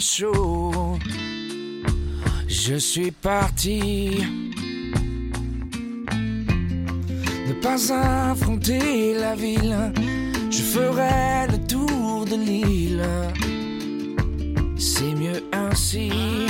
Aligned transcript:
chaud. 0.00 0.98
Je 2.48 2.76
suis 2.76 3.10
parti. 3.10 4.22
Ne 7.46 7.52
pas 7.62 8.30
affronter 8.30 9.14
la 9.14 9.34
ville, 9.34 9.92
je 10.50 10.62
ferai 10.62 11.46
le 11.50 11.58
tour 11.66 12.24
de 12.24 12.36
l'île. 12.36 13.04
C'est 14.78 15.14
mieux 15.14 15.42
ainsi. 15.52 16.45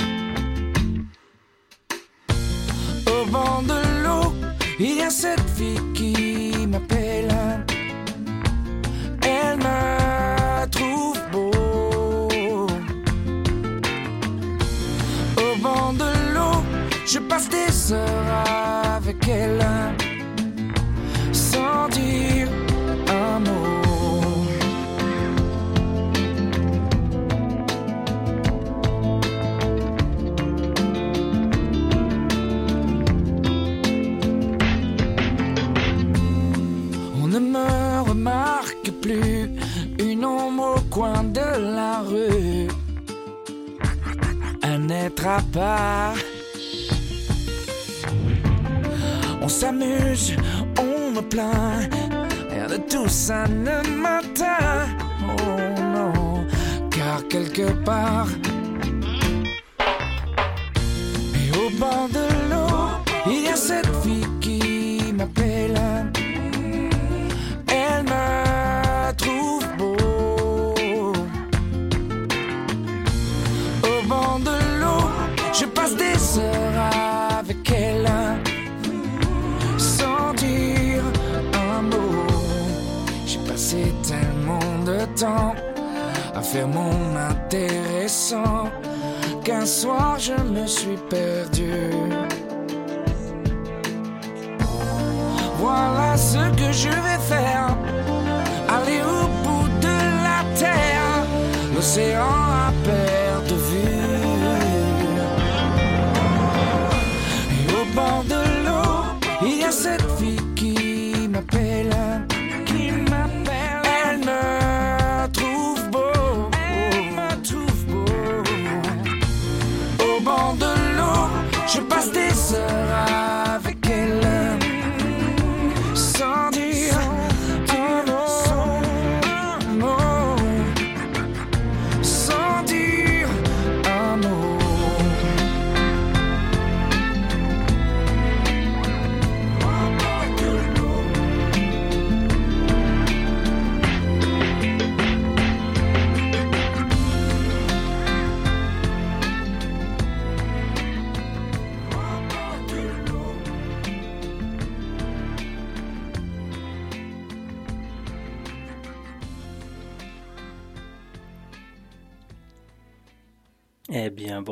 say 101.86 102.14
all 102.16 102.55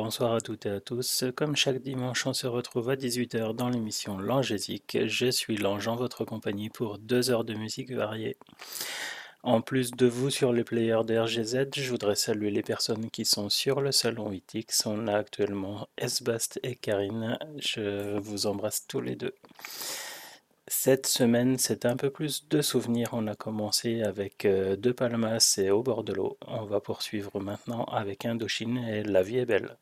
bonsoir 0.05 0.35
à 0.35 0.39
toutes 0.39 0.67
et 0.67 0.69
à 0.69 0.79
tous. 0.79 1.23
Comme 1.35 1.55
chaque 1.55 1.81
dimanche, 1.81 2.27
on 2.27 2.33
se 2.33 2.45
retrouve 2.45 2.91
à 2.91 2.95
18h 2.95 3.55
dans 3.55 3.69
l'émission 3.69 4.19
Langésique. 4.19 4.99
Je 5.07 5.31
suis 5.31 5.57
Lange 5.57 5.87
en 5.87 5.95
votre 5.95 6.25
compagnie 6.25 6.69
pour 6.69 6.99
deux 6.99 7.31
heures 7.31 7.43
de 7.43 7.55
musique 7.55 7.91
variée. 7.91 8.37
En 9.41 9.61
plus 9.61 9.89
de 9.89 10.05
vous 10.05 10.29
sur 10.29 10.53
les 10.53 10.63
players 10.63 11.01
de 11.07 11.17
RGZ, 11.17 11.69
je 11.75 11.89
voudrais 11.89 12.13
saluer 12.13 12.51
les 12.51 12.61
personnes 12.61 13.09
qui 13.09 13.25
sont 13.25 13.49
sur 13.49 13.81
le 13.81 13.91
salon 13.91 14.31
ITX. 14.31 14.85
On 14.85 15.07
a 15.07 15.17
actuellement 15.17 15.87
Esbast 15.97 16.59
et 16.61 16.75
Karine. 16.75 17.39
Je 17.57 18.19
vous 18.19 18.45
embrasse 18.45 18.85
tous 18.85 19.01
les 19.01 19.15
deux. 19.15 19.33
Cette 20.67 21.07
semaine, 21.07 21.57
c'est 21.57 21.83
un 21.83 21.97
peu 21.97 22.11
plus 22.11 22.47
de 22.47 22.61
souvenirs. 22.61 23.09
On 23.13 23.25
a 23.25 23.33
commencé 23.33 24.03
avec 24.03 24.45
euh, 24.45 24.75
De 24.75 24.91
Palmas 24.91 25.55
et 25.57 25.71
Au 25.71 25.81
bord 25.81 26.03
de 26.03 26.13
l'eau. 26.13 26.37
On 26.45 26.65
va 26.65 26.79
poursuivre 26.79 27.39
maintenant 27.39 27.85
avec 27.85 28.25
Indochine 28.25 28.77
et 28.77 29.01
La 29.01 29.23
vie 29.23 29.39
est 29.39 29.47
belle. 29.47 29.77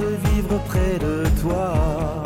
De 0.00 0.30
vivre 0.30 0.58
près 0.64 0.98
de 0.98 1.24
toi. 1.40 2.19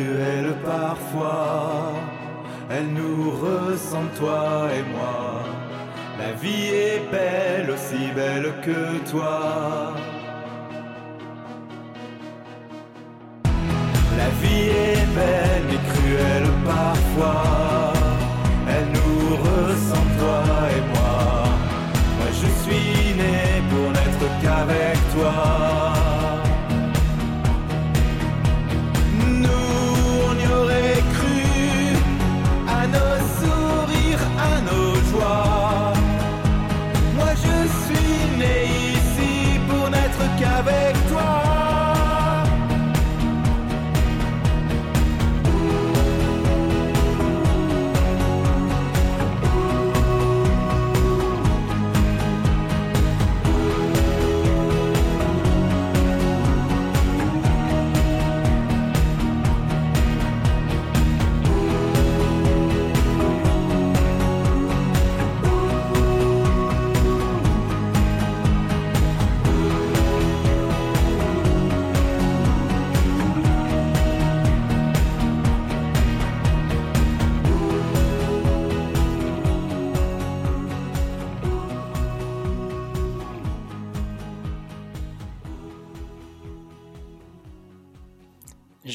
Cruelle 0.00 0.54
parfois. 0.64 1.92
Elle 2.70 2.88
nous 2.92 3.30
ressemble 3.30 4.10
toi 4.18 4.68
et 4.76 4.82
moi. 4.94 5.42
La 6.18 6.32
vie 6.32 6.68
est 6.68 7.02
belle 7.10 7.70
aussi 7.70 8.12
belle 8.14 8.52
que 8.62 9.10
toi. 9.10 9.94
La 14.16 14.28
vie 14.40 14.68
est 14.68 15.06
belle 15.14 15.64
mais 15.68 15.82
cruelle 15.92 16.50
parfois. 16.64 17.59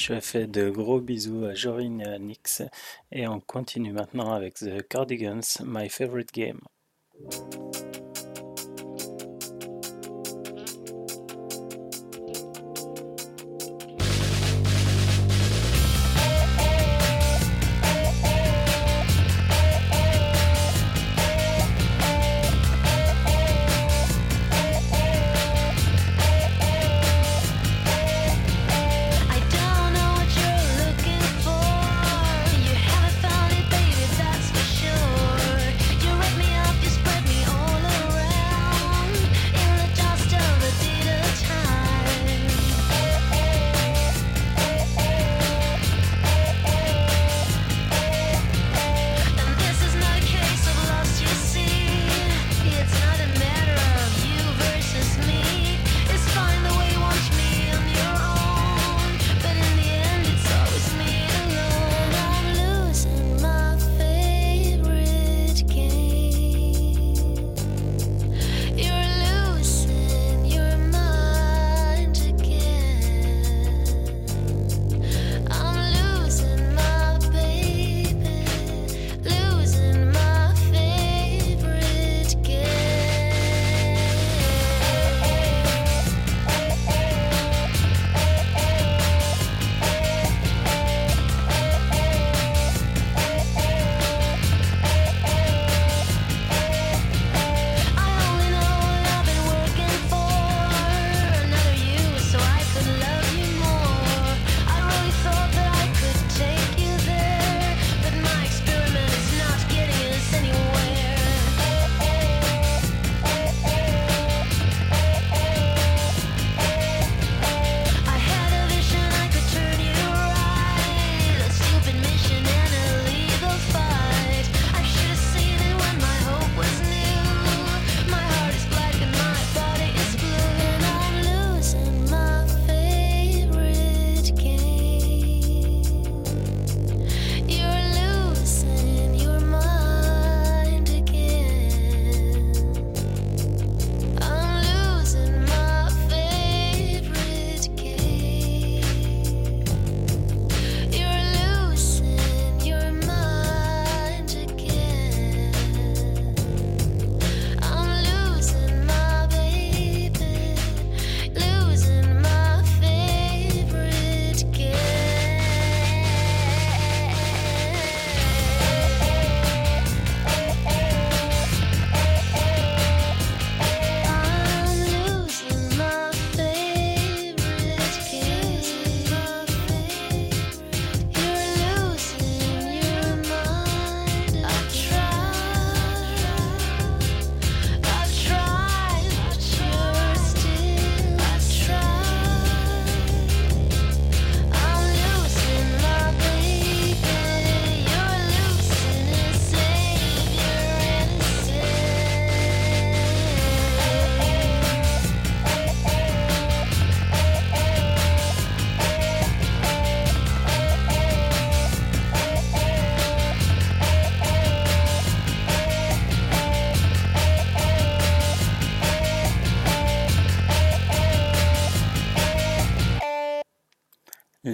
je 0.07 0.19
fais 0.19 0.45
de 0.45 0.69
gros 0.69 1.01
bisous 1.01 1.45
à 1.45 1.55
Jorine 1.55 2.01
et 2.01 2.05
à 2.05 2.19
Nix 2.19 2.61
et 3.11 3.27
on 3.27 3.39
continue 3.39 3.91
maintenant 3.91 4.33
avec 4.33 4.53
The 4.53 4.87
Cardigans, 4.87 5.41
My 5.65 5.89
Favorite 5.89 6.31
Game. 6.31 6.59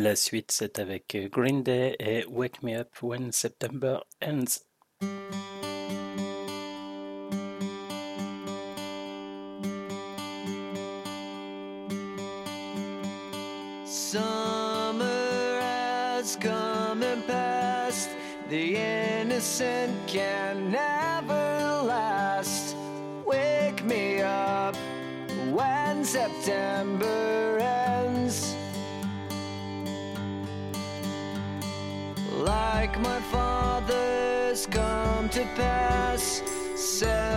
La 0.02 0.16
suite, 0.16 0.52
c'est 0.52 0.80
avec 0.80 1.14
euh, 1.14 1.30
Green 1.30 1.62
Day 1.62 1.96
et 2.00 2.26
Wake 2.26 2.64
Me 2.64 2.76
Up 2.76 2.90
When 3.04 3.32
September 3.32 4.00
Ends. 4.20 4.66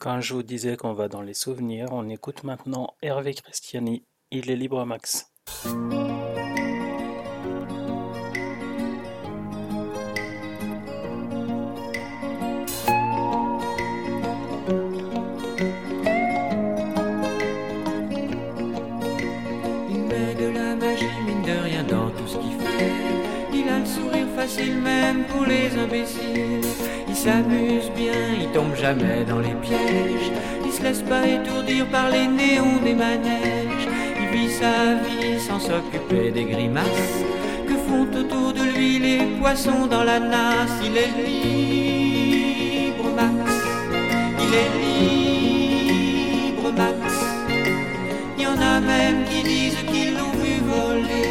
Quand 0.00 0.22
je 0.22 0.32
vous 0.32 0.42
disais 0.42 0.78
qu'on 0.78 0.94
va 0.94 1.08
dans 1.08 1.20
les 1.20 1.34
souvenirs, 1.34 1.88
on 1.92 2.08
écoute 2.08 2.42
maintenant 2.42 2.96
Hervé 3.02 3.34
Christiani. 3.34 4.06
Il 4.30 4.50
est 4.50 4.56
libre 4.56 4.82
max. 4.86 5.29
Jamais 28.90 29.24
dans 29.24 29.38
les 29.38 29.54
pièges. 29.66 30.30
Il 30.64 30.72
se 30.72 30.82
laisse 30.82 31.02
pas 31.02 31.24
étourdir 31.26 31.86
par 31.86 32.10
les 32.10 32.26
néons 32.26 32.78
des 32.84 32.94
manèges. 32.94 33.86
Il 34.20 34.28
vit 34.36 34.50
sa 34.50 34.76
vie 35.04 35.38
sans 35.38 35.60
s'occuper 35.60 36.30
des 36.30 36.44
grimaces 36.44 37.18
que 37.68 37.74
font 37.86 38.06
autour 38.20 38.52
de 38.52 38.64
lui 38.74 38.98
les 38.98 39.22
poissons 39.40 39.86
dans 39.94 40.02
la 40.02 40.18
nasse. 40.18 40.78
Il 40.86 40.96
est 41.04 41.12
libre, 41.28 43.08
Max. 43.18 43.50
Il 44.44 44.52
est 44.62 44.72
libre, 44.82 46.68
Max. 46.80 47.00
Il 48.36 48.42
y 48.44 48.46
en 48.46 48.60
a 48.72 48.80
même 48.80 49.24
qui 49.30 49.40
disent 49.42 49.82
qu'ils 49.90 50.14
l'ont 50.18 50.36
vu 50.42 50.54
voler. 50.72 51.30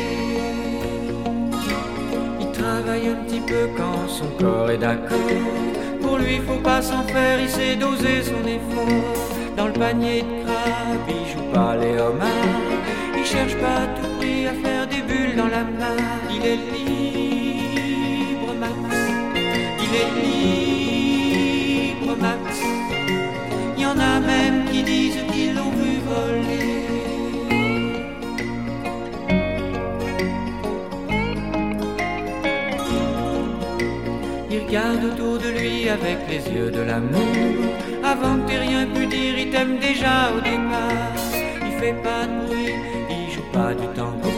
Il 2.40 2.50
travaille 2.52 3.08
un 3.16 3.20
petit 3.26 3.42
peu 3.42 3.64
quand 3.78 4.08
son 4.08 4.30
corps 4.40 4.70
est 4.72 4.78
d'accord. 4.78 5.89
Lui, 6.20 6.40
faut 6.46 6.62
pas 6.62 6.82
s'en 6.82 7.04
faire, 7.04 7.40
il 7.40 7.50
sait 7.50 7.76
doser 7.76 8.24
son 8.24 8.46
effort. 8.46 9.16
Dans 9.56 9.68
le 9.68 9.74
panier 9.74 10.22
de 10.22 10.44
crabe, 10.44 11.10
il 11.10 11.26
joue 11.32 11.52
pas 11.54 11.76
les 11.78 11.98
homards. 12.00 12.30
Il 13.18 13.26
cherche 13.26 13.56
pas 13.56 13.84
à 13.84 13.88
tout 13.88 14.10
prix 14.18 14.48
à 14.48 14.54
faire 14.54 14.88
des 14.88 15.02
bulles 15.02 15.36
dans 15.36 15.48
la 15.48 15.64
main. 15.64 15.98
Il 16.30 16.46
est 16.46 16.60
libre, 16.74 18.54
Max. 18.60 18.74
Il 19.86 19.96
est 20.02 20.12
libre, 21.94 22.16
Max. 22.20 22.59
Regarde 34.70 35.04
autour 35.04 35.40
de 35.40 35.50
lui 35.50 35.90
avec 35.90 36.20
les 36.30 36.48
yeux 36.54 36.70
de 36.70 36.82
l'amour. 36.82 37.74
Avant 38.04 38.36
que 38.38 38.48
t'aies 38.48 38.60
rien 38.60 38.86
pu 38.86 39.08
dire, 39.08 39.36
il 39.40 39.50
t'aime 39.50 39.80
déjà 39.80 40.32
au 40.36 40.42
départ. 40.42 41.16
Il 41.66 41.72
fait 41.80 42.00
pas 42.04 42.28
de 42.28 42.46
bruit, 42.46 42.76
il 43.10 43.32
joue 43.34 43.50
pas 43.52 43.74
du 43.74 43.88
tambour. 43.96 44.32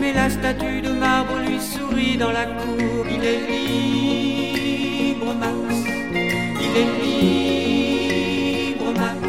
Mais 0.00 0.12
la 0.12 0.28
statue 0.28 0.80
de 0.82 0.90
marbre 0.90 1.38
lui 1.46 1.60
sourit 1.60 2.16
dans 2.16 2.32
la 2.32 2.46
cour. 2.46 3.06
Il 3.08 3.24
est 3.24 3.42
libre, 3.48 5.32
Max. 5.42 5.74
Il 6.66 6.74
est 6.82 6.92
libre, 7.04 8.88
Max. 9.02 9.22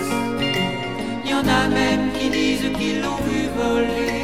Il 1.24 1.30
y 1.30 1.34
en 1.36 1.48
a 1.60 1.68
même 1.68 2.12
qui 2.18 2.30
disent 2.32 2.72
qu'ils 2.80 3.00
l'ont 3.04 3.22
vu 3.28 3.42
voler. 3.56 4.15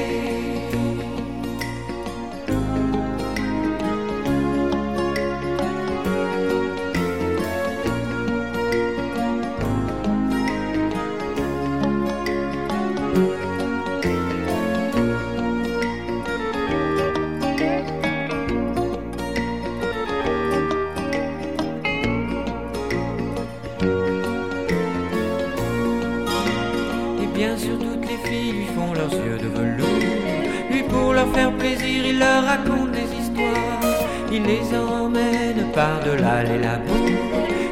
Par-delà 36.22 36.44
les 36.44 36.60
lagons. 36.60 37.06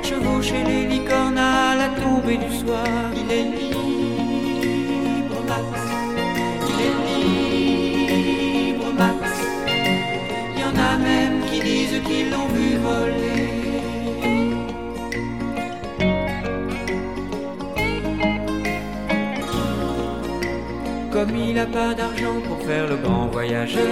Chevaucher 0.04 0.64
les 0.66 0.86
licornes 0.88 1.38
à 1.38 1.76
la 1.76 1.90
tombée 2.02 2.38
du 2.38 2.52
soir. 2.58 2.86
Il 3.16 3.32
est 3.32 3.44
libre, 3.44 5.40
Max. 5.48 5.66
Il 6.70 6.80
est 6.88 6.98
libre, 8.72 8.90
Max. 8.98 9.22
Il 10.56 10.62
y 10.62 10.64
en 10.64 10.76
a 10.76 10.98
même 10.98 11.38
qui 11.52 11.60
disent 11.62 12.02
qu'ils 12.06 12.30
l'ont 12.32 12.48
vu 12.56 12.78
voler. 12.78 13.48
Comme 21.12 21.36
il 21.36 21.54
n'a 21.56 21.66
pas 21.66 21.94
d'argent 21.94 22.40
pour 22.48 22.60
faire 22.62 22.88
le 22.88 22.96
grand 22.96 23.28
voyageur, 23.28 23.84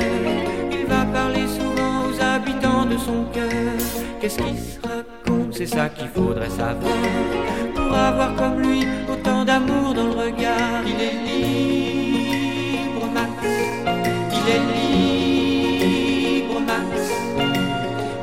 de 2.87 2.97
son 2.97 3.25
cœur. 3.33 3.51
Qu'est-ce 4.19 4.37
qu'il 4.37 4.57
se 4.57 4.79
raconte? 4.81 5.53
C'est 5.53 5.65
ça 5.65 5.89
qu'il 5.89 6.07
faudrait 6.07 6.49
savoir. 6.49 6.97
Pour 7.75 7.93
avoir 7.93 8.35
comme 8.35 8.61
lui 8.61 8.85
autant 9.11 9.45
d'amour 9.45 9.93
dans 9.93 10.07
le 10.07 10.15
regard, 10.25 10.83
il 10.85 11.01
est 11.01 11.17
libre, 11.27 13.05
Max. 13.13 13.31
Il 14.37 14.45
est 14.55 14.65
libre, 16.39 16.59
Max. 16.61 17.11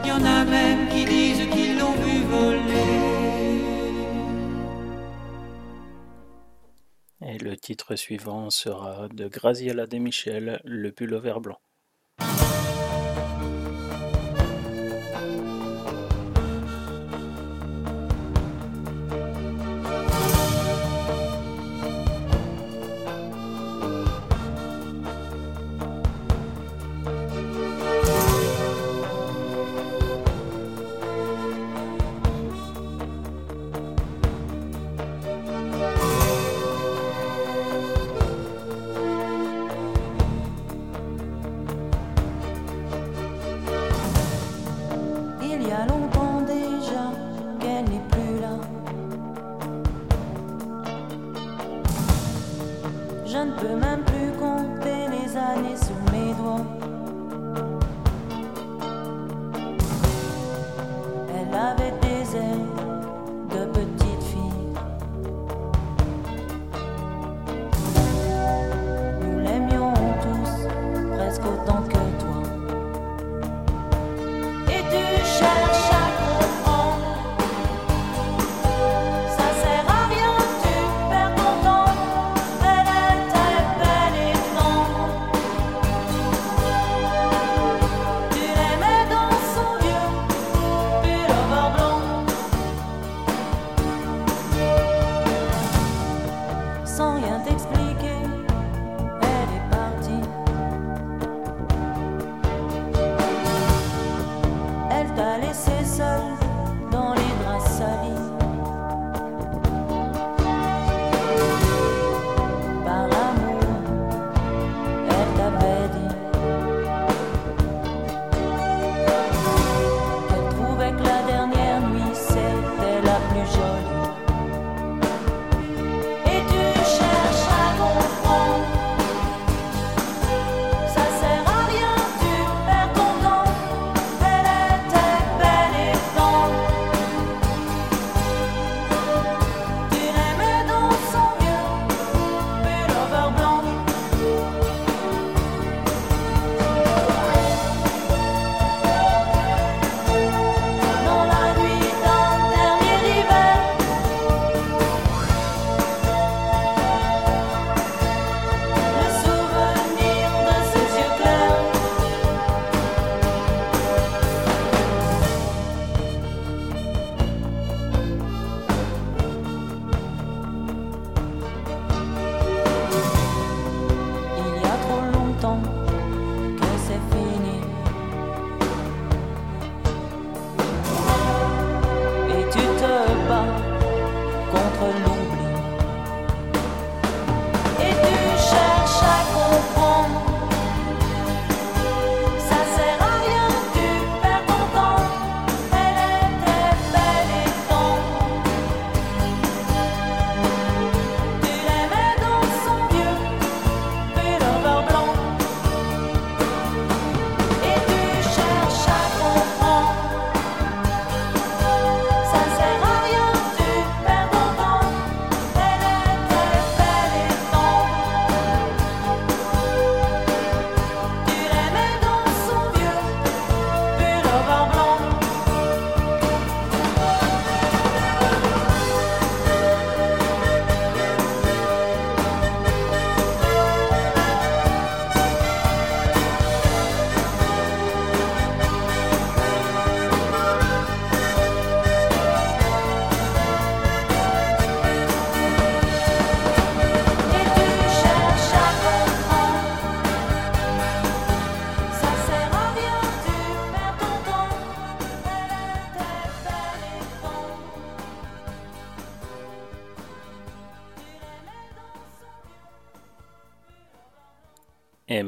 Il 0.03 0.09
y 0.09 0.13
en 0.13 0.25
a 0.25 0.45
même 0.45 0.89
qui 0.89 1.05
disent 1.05 1.47
qu'ils 1.53 1.79
l'ont 1.79 1.93
vu 1.93 2.23
voler. 2.25 2.61
Et 7.27 7.39
le 7.39 7.57
titre 7.57 7.97
suivant 7.97 8.51
sera 8.51 9.09
de 9.09 9.29
Graziella 9.29 9.87
De 9.87 9.99
Michel, 9.99 10.61
Le 10.65 10.93
pullover 10.93 11.35
blanc. 11.41 11.59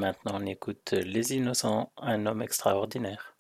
Maintenant, 0.07 0.41
on 0.41 0.47
écoute 0.47 0.93
Les 0.93 1.35
Innocents, 1.35 1.93
un 1.97 2.27
homme 2.27 2.41
extraordinaire. 2.41 3.36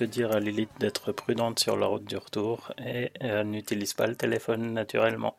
juste 0.00 0.12
dire 0.12 0.32
à 0.32 0.40
Lilith 0.40 0.70
d'être 0.78 1.12
prudente 1.12 1.58
sur 1.58 1.76
la 1.76 1.86
route 1.86 2.04
du 2.04 2.16
retour 2.16 2.72
et 2.78 3.10
n'utilise 3.44 3.92
pas 3.92 4.06
le 4.06 4.16
téléphone 4.16 4.72
naturellement. 4.72 5.38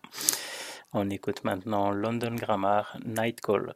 On 0.94 1.10
écoute 1.10 1.44
maintenant 1.44 1.90
London 1.90 2.36
Grammar, 2.36 2.98
Night 3.06 3.42
Call. 3.42 3.74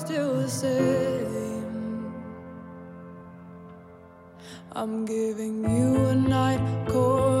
still 0.00 0.34
the 0.36 0.48
same. 0.48 2.14
I'm 4.72 5.04
giving 5.04 5.62
you 5.62 6.06
a 6.06 6.14
night 6.14 6.88
call. 6.88 7.39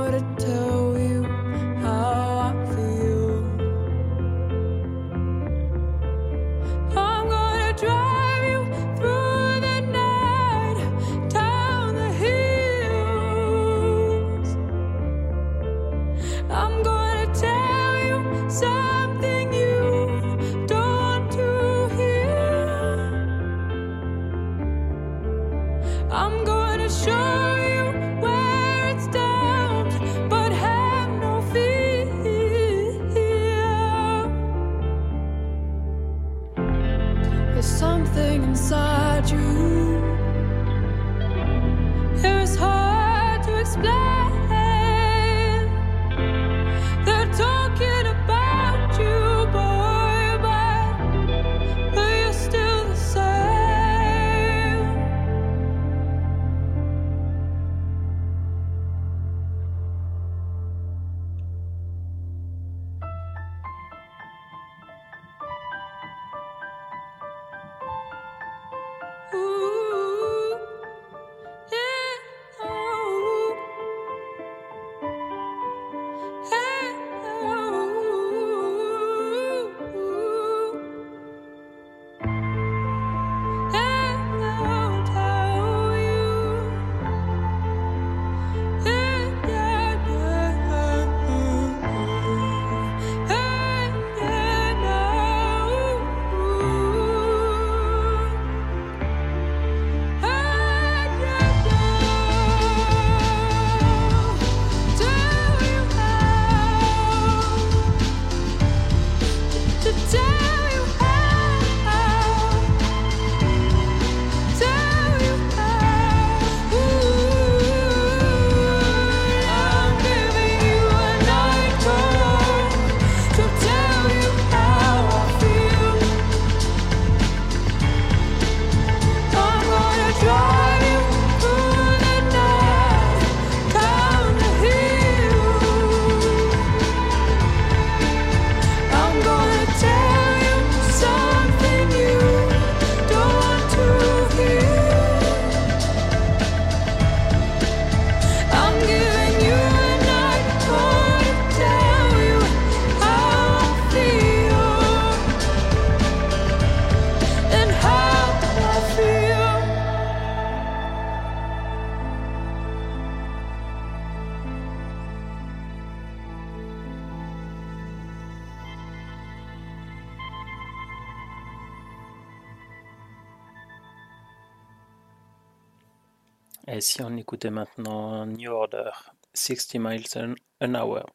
écouter 177.30 177.50
maintenant 177.50 178.26
New 178.26 178.50
Order, 178.50 178.90
60 179.34 179.78
miles 179.78 180.34
an 180.60 180.74
hour. 180.74 181.06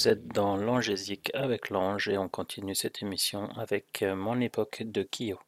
vous 0.00 0.08
êtes 0.08 0.28
dans 0.28 0.56
l'Angésique 0.56 1.30
avec 1.34 1.68
l'Ange 1.68 2.08
et 2.08 2.16
on 2.16 2.30
continue 2.30 2.74
cette 2.74 3.02
émission 3.02 3.50
avec 3.50 4.02
euh, 4.02 4.16
Mon 4.16 4.40
époque 4.40 4.82
de 4.82 5.02
Kyo. 5.02 5.38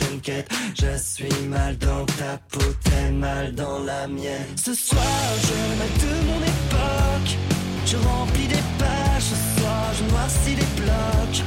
Je 0.00 0.98
suis 0.98 1.46
mal 1.48 1.76
dans 1.78 2.04
ta 2.04 2.36
peau, 2.50 2.64
t'es 2.82 3.12
mal 3.12 3.54
dans 3.54 3.78
la 3.84 4.08
mienne. 4.08 4.56
Ce 4.56 4.74
soir, 4.74 5.04
je 5.40 5.52
rêve 5.52 5.94
de 6.02 6.26
mon 6.26 6.40
époque. 6.40 7.38
Je 7.86 7.96
remplis 7.98 8.48
des 8.48 8.64
pages, 8.78 9.22
ce 9.22 9.60
soir, 9.60 9.84
je 9.96 10.04
noircis 10.10 10.54
des 10.56 10.82
blocs. 10.82 11.42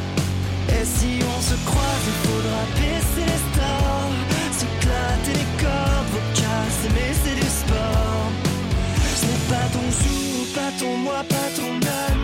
Et 0.70 0.86
si 0.86 1.20
on 1.24 1.42
se 1.42 1.56
croise, 1.66 2.04
il 2.08 2.30
faudra 2.30 2.62
baisser 2.80 3.26
les 3.32 3.42
stores. 3.52 4.16
S'éclater 4.58 5.34
les 5.42 5.64
cordes 5.64 6.10
vocales, 6.14 6.92
Mais 6.96 7.14
c'est 7.22 7.36
du 7.36 7.50
sport. 7.62 8.32
Ce 9.18 9.26
n'est 9.26 9.46
pas 9.50 9.68
ton 9.74 9.88
jour, 10.00 10.48
pas 10.56 10.72
ton 10.80 10.98
mois, 10.98 11.24
pas 11.28 11.50
ton 11.58 11.76
âme. 11.86 12.17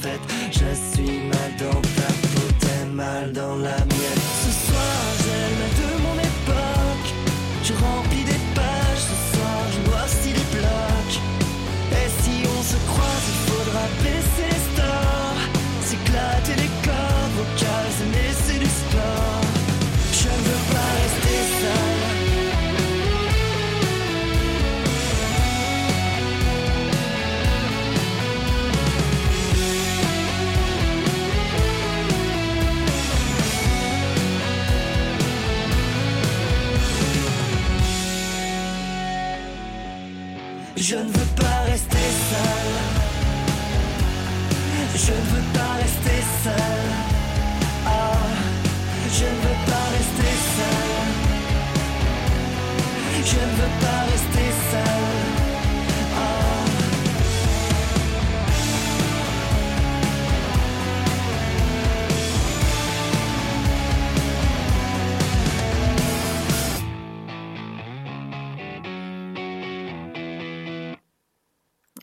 prophet. 0.00 0.39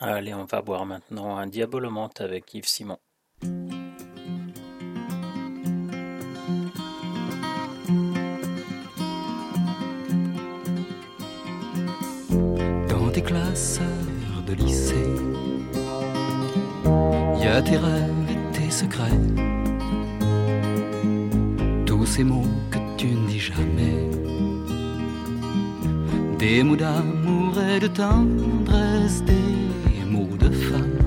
Allez, 0.09 0.33
on 0.33 0.45
va 0.45 0.61
boire 0.61 0.85
maintenant 0.85 1.35
un 1.35 1.47
Diabolomante 1.47 2.21
avec 2.21 2.53
Yves 2.53 2.65
Simon. 2.65 2.97
Dans 12.87 13.11
tes 13.11 13.21
classeurs 13.21 13.85
de 14.47 14.53
lycée, 14.53 14.95
y 16.85 17.45
a 17.45 17.61
tes 17.61 17.75
rêves 17.75 18.31
et 18.31 18.57
tes 18.57 18.71
secrets. 18.71 19.11
Tous 21.85 22.05
ces 22.05 22.23
mots 22.23 22.47
que 22.71 22.77
tu 22.95 23.07
ne 23.07 23.27
dis 23.27 23.39
jamais. 23.39 24.09
Des 26.39 26.63
mots 26.63 26.77
d'amour 26.77 27.61
et 27.61 27.81
de 27.81 27.87
tendresse, 27.87 29.21
des 29.25 29.56
de 30.25 30.49
femme 30.49 30.97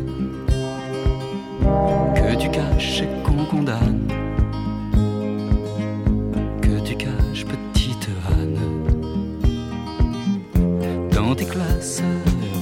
que 2.14 2.36
tu 2.36 2.48
caches 2.50 3.02
et 3.02 3.08
qu'on 3.24 3.44
condamne. 3.44 4.06
Que 6.62 6.80
tu 6.84 6.94
caches, 6.94 7.44
petite 7.44 8.08
Anne 8.28 8.58
dans 11.12 11.34
tes 11.34 11.44
classeurs 11.44 12.06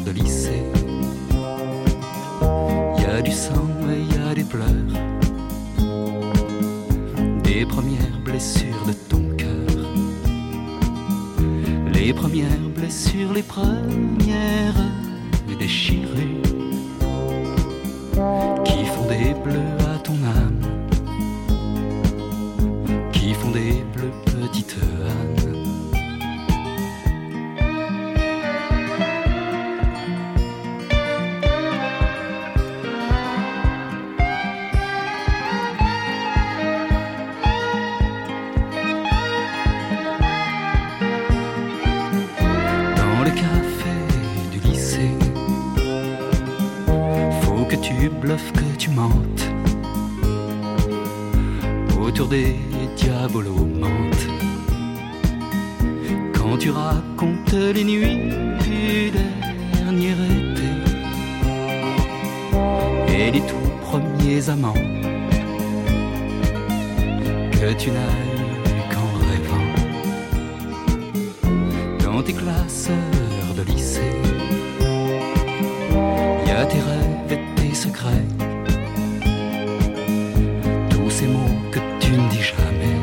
de 0.07 0.11
lycée. 0.11 0.63
Y 2.99 3.05
a 3.05 3.21
du 3.21 3.33
sang 3.33 3.69
et 3.93 4.15
y 4.15 4.31
a 4.31 4.35
des 4.35 4.45
pleurs, 4.45 4.95
des 7.45 7.67
premières 7.67 8.21
blessures 8.25 8.85
de 8.87 8.93
ton 8.93 9.25
cœur, 9.37 9.85
les 11.93 12.13
premières 12.15 12.69
blessures, 12.75 13.33
les 13.35 13.43
premières 13.43 14.98
déchirures 15.69 16.25
qui 18.65 18.85
font 18.87 19.07
des 19.07 19.35
bleus 19.45 19.77
à 19.95 19.99
ton 19.99 20.15
âme, 20.15 20.63
qui 23.13 23.35
font 23.35 23.51
des 23.51 23.85
bleus, 23.93 24.15
petite 24.25 24.77
que 48.53 48.77
tu 48.79 48.91
mentes. 48.91 49.51
Autour 52.01 52.29
des 52.29 52.57
diabolomantes. 52.97 53.68
Secrets. 77.85 78.27
Tous 80.91 81.11
ces 81.11 81.27
mots 81.27 81.59
que 81.71 81.81
tu 82.01 82.13
ne 82.13 82.29
dis 82.29 82.43
jamais. 82.53 82.97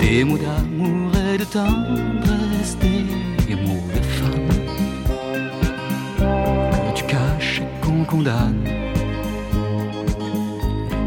Des 0.00 0.24
mots 0.24 0.38
d'amour 0.38 1.10
et 1.16 1.38
de 1.38 1.44
tendresse, 1.44 2.76
des 3.46 3.54
mots 3.54 3.88
de 3.96 4.02
femme. 4.18 4.52
Que 6.72 6.90
tu 6.98 7.04
caches 7.04 7.60
et 7.60 7.70
qu'on 7.84 8.04
condamne. 8.04 8.64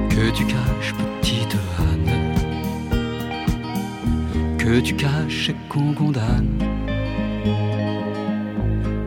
Que 0.09 0.25
tu 0.38 0.45
caches, 0.45 0.93
petite 0.97 1.57
Anne 1.79 2.36
que 4.57 4.79
tu 4.79 4.95
caches 4.95 5.49
et 5.49 5.55
qu'on 5.69 5.93
condamne, 5.93 6.57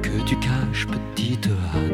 que 0.02 0.22
tu 0.24 0.36
caches, 0.36 0.86
petite 0.86 1.48
Anne. 1.74 1.87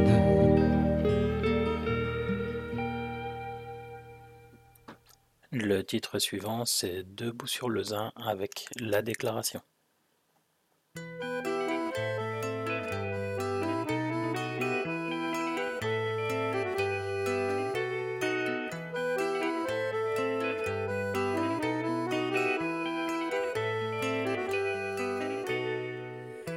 Le 5.74 5.82
titre 5.82 6.20
suivant, 6.20 6.64
c'est 6.64 7.02
Debout 7.16 7.48
sur 7.48 7.68
le 7.68 7.82
Zin 7.82 8.12
avec 8.14 8.68
la 8.76 9.02
déclaration. 9.02 9.60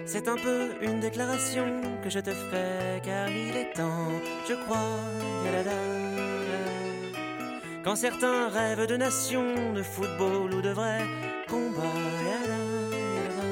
C'est 0.05 0.27
un 0.27 0.35
peu 0.35 0.75
une 0.83 0.99
déclaration 0.99 1.81
que 2.03 2.11
je 2.11 2.19
te 2.19 2.29
fais 2.29 3.01
car 3.03 3.27
il 3.31 3.57
est 3.57 3.73
temps, 3.73 4.11
je 4.47 4.53
crois. 4.53 4.99
yalala. 5.43 6.06
Quand 7.87 7.95
certains 7.95 8.49
rêvent 8.49 8.85
de 8.85 8.97
nation, 8.97 9.71
de 9.71 9.81
football 9.81 10.53
ou 10.53 10.61
de 10.61 10.71
vrai 10.71 11.05
combat, 11.47 11.83
yalala, 12.27 12.59
yalala. 13.15 13.47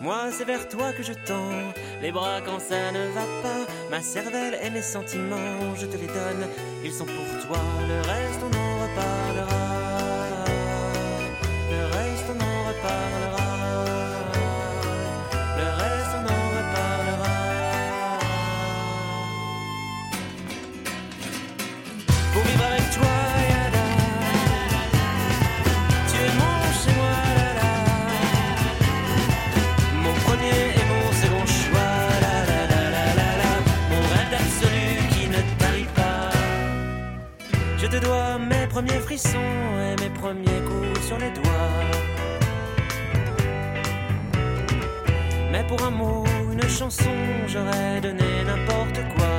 Moi 0.00 0.30
c'est 0.30 0.46
vers 0.46 0.66
toi 0.66 0.94
que 0.94 1.02
je 1.02 1.12
tends 1.12 1.74
les 2.00 2.10
bras 2.10 2.40
quand 2.40 2.58
ça 2.58 2.90
ne 2.90 3.06
va 3.08 3.26
pas. 3.42 3.66
Ma 3.90 4.00
cervelle 4.00 4.58
et 4.64 4.70
mes 4.70 4.80
sentiments, 4.80 5.74
je 5.76 5.84
te 5.84 5.98
les 5.98 6.06
donne, 6.06 6.48
ils 6.82 6.92
sont 6.92 7.04
pour 7.04 7.46
toi. 7.46 7.58
Le 7.86 8.00
reste 8.00 8.40
on 8.40 8.56
en 8.56 8.80
reparlera. 8.80 9.61
Premiers 38.84 39.00
frissons 39.00 39.38
et 39.38 40.02
mes 40.02 40.10
premiers 40.10 40.60
coups 40.66 41.06
sur 41.06 41.18
les 41.18 41.30
doigts. 41.30 41.52
Mais 45.50 45.64
pour 45.64 45.82
un 45.84 45.90
mot, 45.90 46.24
une 46.52 46.68
chanson, 46.68 47.10
j'aurais 47.46 48.00
donné 48.00 48.44
n'importe 48.44 49.00
quoi. 49.14 49.34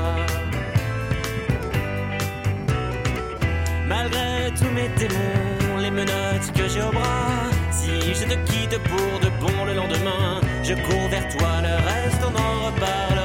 Malgré 3.88 4.52
tous 4.58 4.72
mes 4.74 4.90
démons, 4.98 5.78
les 5.82 5.92
menottes 5.92 6.52
que 6.56 6.68
j'ai 6.68 6.82
au 6.82 6.92
bras, 6.92 7.50
si 7.72 8.14
je 8.14 8.24
te 8.24 8.36
quitte 8.50 8.80
pour 8.84 9.20
de 9.20 9.30
bon 9.42 9.66
le 9.66 9.74
lendemain, 9.74 10.40
je 10.64 10.74
cours 10.74 11.10
vers 11.10 11.28
toi, 11.36 11.62
le 11.62 11.76
reste 11.90 12.22
on 12.24 12.36
en 12.36 12.66
reparlera. 12.68 13.23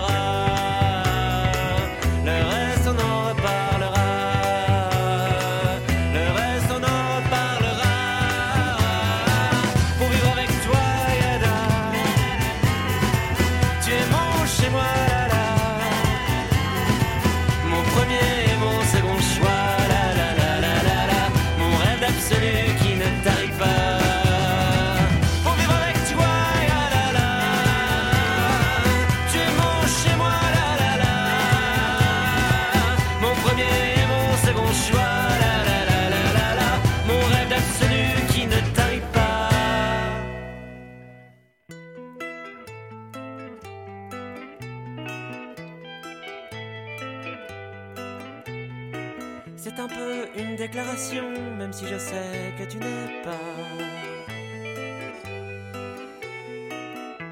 Même 51.58 51.72
si 51.72 51.86
je 51.86 51.98
sais 51.98 52.54
que 52.58 52.64
tu 52.64 52.78
n'es 52.78 53.22
pas. 53.22 53.30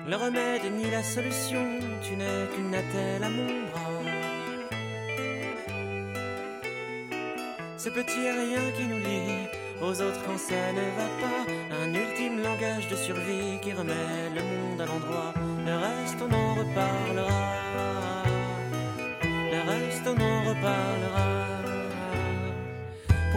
Le 0.07 0.17
remède 0.17 0.63
ni 0.73 0.91
la 0.91 1.03
solution, 1.03 1.65
tu 2.03 2.17
n'es 2.17 2.47
qu'une 2.55 2.75
attelle 2.75 3.25
à 3.25 3.31
mon 3.31 3.67
bras. 3.71 3.87
Ce 7.77 7.89
petit 7.89 8.31
rien 8.43 8.71
qui 8.77 8.85
nous 8.85 8.99
lie 8.99 9.49
aux 9.81 10.01
autres 10.03 10.23
quand 10.27 10.39
ça 10.39 10.73
ne 10.73 10.87
va 10.99 11.09
pas. 11.23 11.43
Un 11.83 11.95
ultime 11.95 12.43
langage 12.43 12.89
de 12.89 12.97
survie 12.97 13.59
qui 13.63 13.73
remet 13.73 14.31
le 14.35 14.43
monde 14.43 14.81
à 14.81 14.87
l'endroit. 14.87 15.33
Le 15.65 15.75
reste, 15.77 16.19
on 16.21 16.33
en 16.33 16.55
reparlera. 16.55 18.23
Le 19.23 19.61
reste, 19.71 20.07
on 20.07 20.21
en 20.21 20.41
reparlera. 20.51 21.56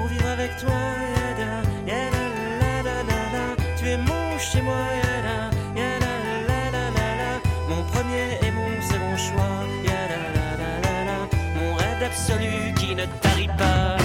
Vivre 0.10 0.28
avec 0.28 0.58
toi, 0.58 0.72
yada, 1.16 1.62
yada, 1.86 2.24
la, 2.62 2.84
la, 2.88 3.04
la, 3.10 3.20
la. 3.34 3.46
tu 3.78 3.86
es 3.88 3.98
mon 3.98 4.38
chez 4.40 4.62
moi, 4.62 4.74
yada, 5.04 5.50
yada, 5.76 6.14
la, 6.48 6.72
la, 6.72 6.86
la, 6.98 7.10
la. 7.22 7.32
mon 7.70 7.84
premier 7.84 8.40
et 8.46 8.52
mon 8.52 8.82
second 8.82 9.18
choix, 9.18 9.56
yada, 9.86 10.22
la, 10.36 10.48
la, 10.62 10.72
la, 10.86 11.06
la. 11.10 11.20
mon 11.60 11.76
rêve 11.76 12.04
absolu 12.04 12.74
qui 12.76 12.96
ne 12.96 13.06
tarit 13.22 13.50
pas. 13.58 13.99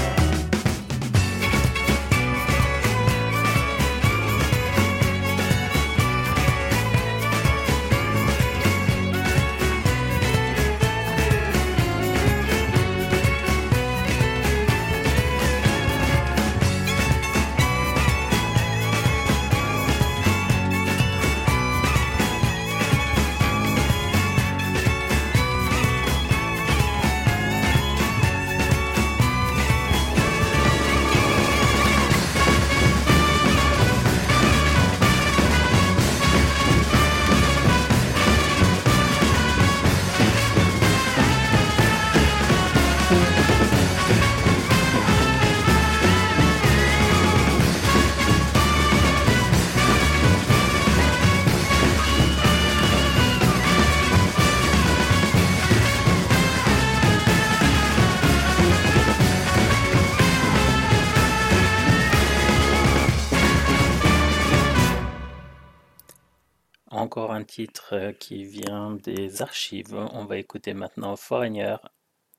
Titre 67.54 67.90
euh, 67.92 68.12
qui 68.12 68.44
vient 68.44 68.96
des 68.96 69.40
archives. 69.40 69.94
On 69.94 70.24
va 70.24 70.38
écouter 70.38 70.74
maintenant 70.74 71.14
Foreigner. 71.14 71.76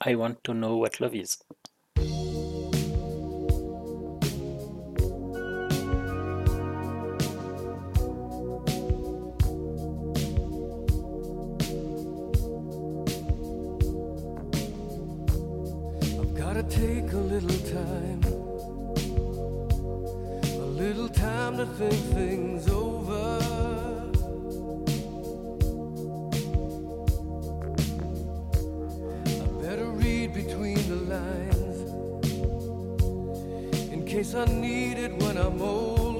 I 0.05 0.13
want 0.15 0.35
to 0.43 0.53
know 0.53 0.75
what 0.75 0.99
love 0.99 1.15
is. 1.15 1.37
Take 16.67 17.13
a 17.13 17.17
little 17.17 17.59
time, 17.69 18.21
a 20.43 20.65
little 20.65 21.07
time 21.07 21.57
to 21.57 21.65
think 21.77 21.93
things 22.13 22.67
over. 22.67 23.04
Lines 31.15 31.79
in 33.93 34.05
case 34.05 34.35
I 34.35 34.45
need 34.45 34.97
it 34.97 35.13
when 35.21 35.37
I'm 35.37 35.61
older. 35.61 36.14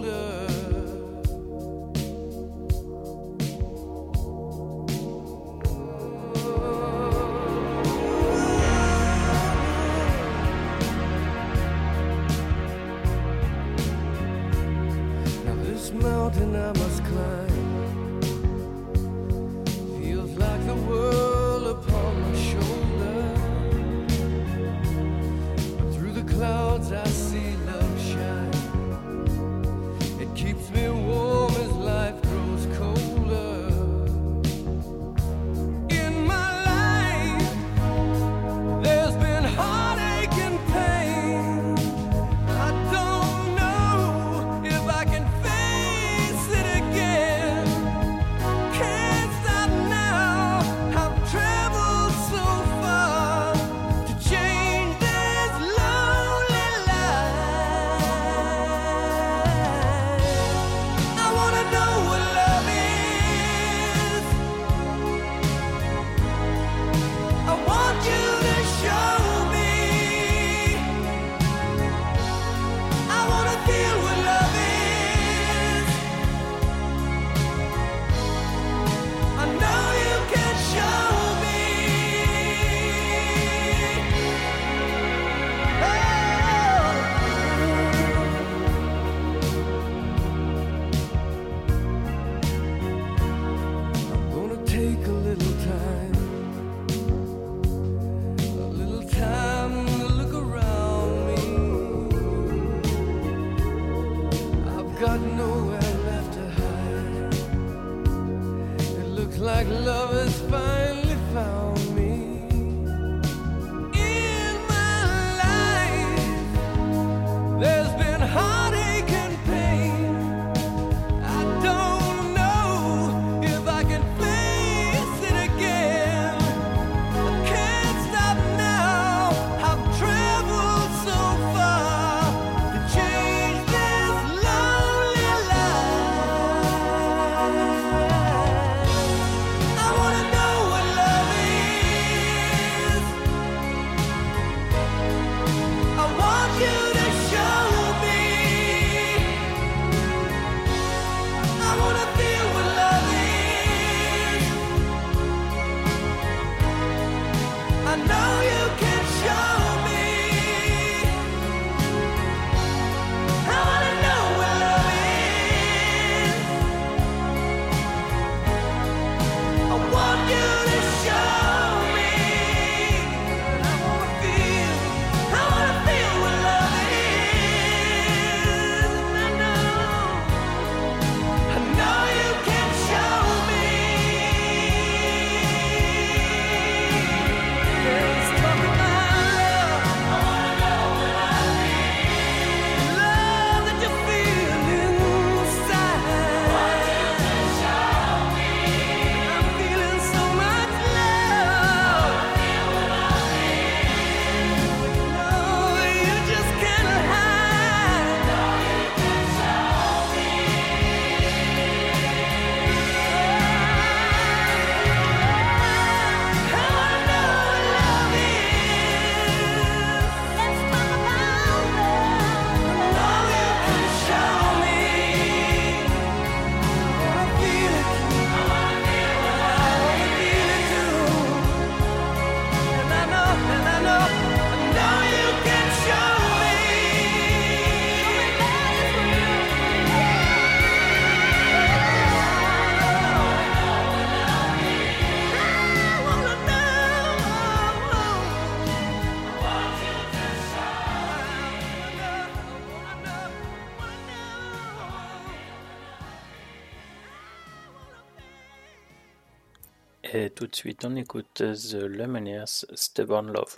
tout 260.35 260.47
de 260.47 260.55
suite 260.55 260.83
on 260.83 260.95
écoute 260.97 261.41
euh, 261.41 261.55
The 261.55 261.85
Lumineers, 261.85 262.65
Stubborn 262.73 263.31
Love. 263.31 263.57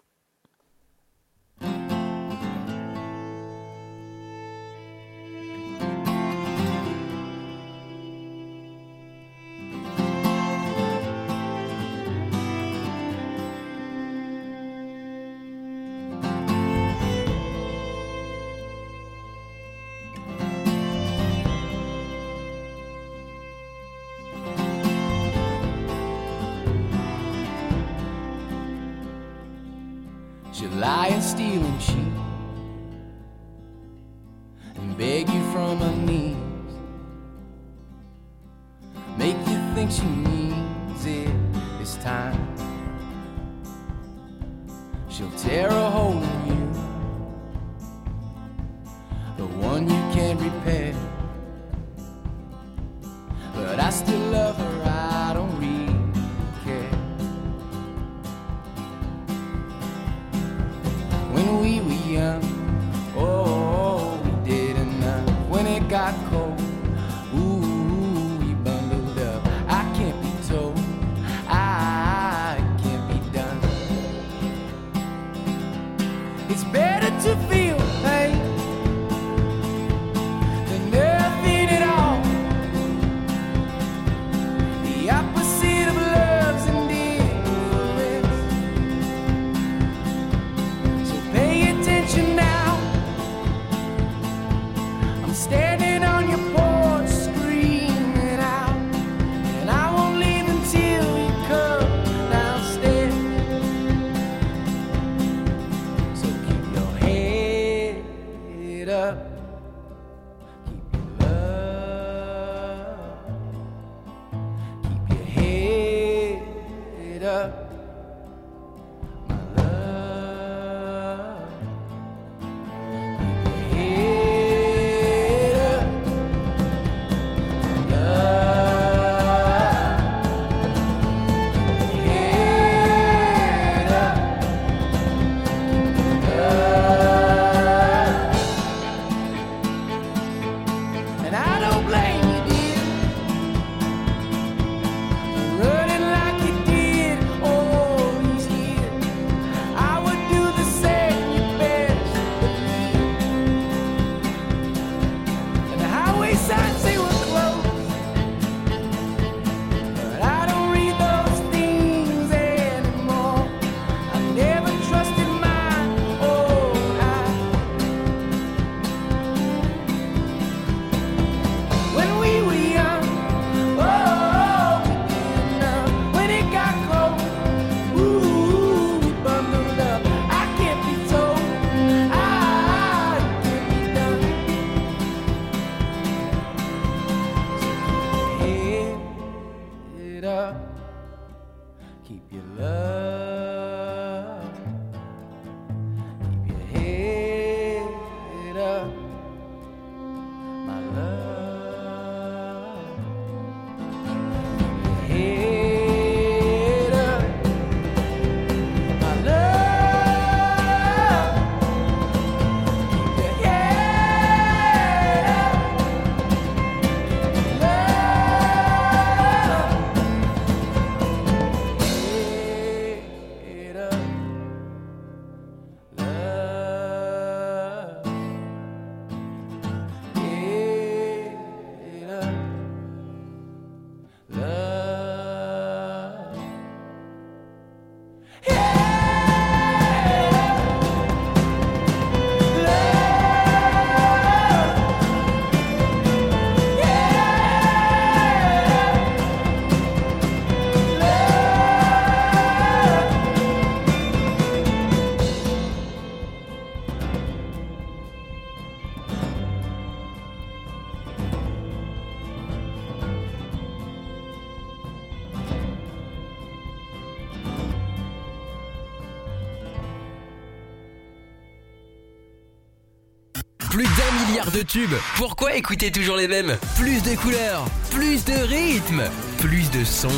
Pourquoi 275.15 275.55
écouter 275.55 275.91
toujours 275.91 276.17
les 276.17 276.27
mêmes? 276.27 276.57
Plus 276.75 277.01
de 277.01 277.15
couleurs, 277.15 277.65
plus 277.89 278.25
de 278.25 278.33
rythme, 278.33 279.03
plus 279.39 279.71
de 279.71 279.85
sons. 279.85 280.09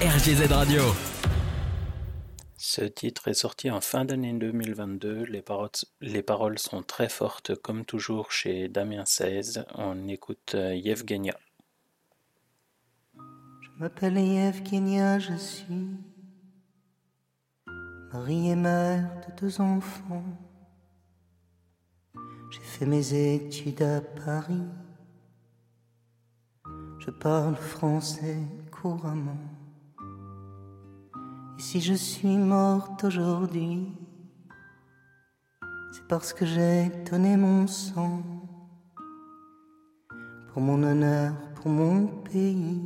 RGZ 0.00 0.52
Radio. 0.52 0.82
Ce 2.56 2.82
titre 2.82 3.26
est 3.26 3.34
sorti 3.34 3.70
en 3.72 3.80
fin 3.80 4.04
d'année 4.04 4.32
2022. 4.32 5.24
Les 5.24 6.22
paroles, 6.22 6.58
sont 6.60 6.82
très 6.82 7.08
fortes, 7.08 7.56
comme 7.56 7.84
toujours 7.84 8.30
chez 8.30 8.68
Damien 8.68 9.04
16. 9.04 9.64
On 9.74 10.06
écoute 10.06 10.54
euh, 10.54 10.76
Yevgenia. 10.76 11.36
Je 13.16 13.68
m'appelle 13.80 14.18
Yevgenia, 14.18 15.18
je 15.18 15.34
suis 15.34 15.88
mariée 18.12 18.54
mère 18.54 19.10
de 19.26 19.40
deux 19.40 19.60
enfants. 19.60 20.24
J'ai 22.50 22.60
fait 22.60 22.86
mes 22.86 23.34
études 23.34 23.82
à 23.82 24.00
Paris. 24.00 24.64
Je 26.98 27.10
parle 27.10 27.56
français 27.56 28.38
couramment. 28.70 29.36
Et 31.58 31.60
si 31.60 31.82
je 31.82 31.92
suis 31.92 32.38
morte 32.38 33.04
aujourd'hui, 33.04 33.92
c'est 35.92 36.08
parce 36.08 36.32
que 36.32 36.46
j'ai 36.46 36.90
donné 37.10 37.36
mon 37.36 37.66
sang 37.66 38.22
pour 40.52 40.62
mon 40.62 40.82
honneur, 40.82 41.34
pour 41.54 41.70
mon 41.70 42.06
pays, 42.06 42.80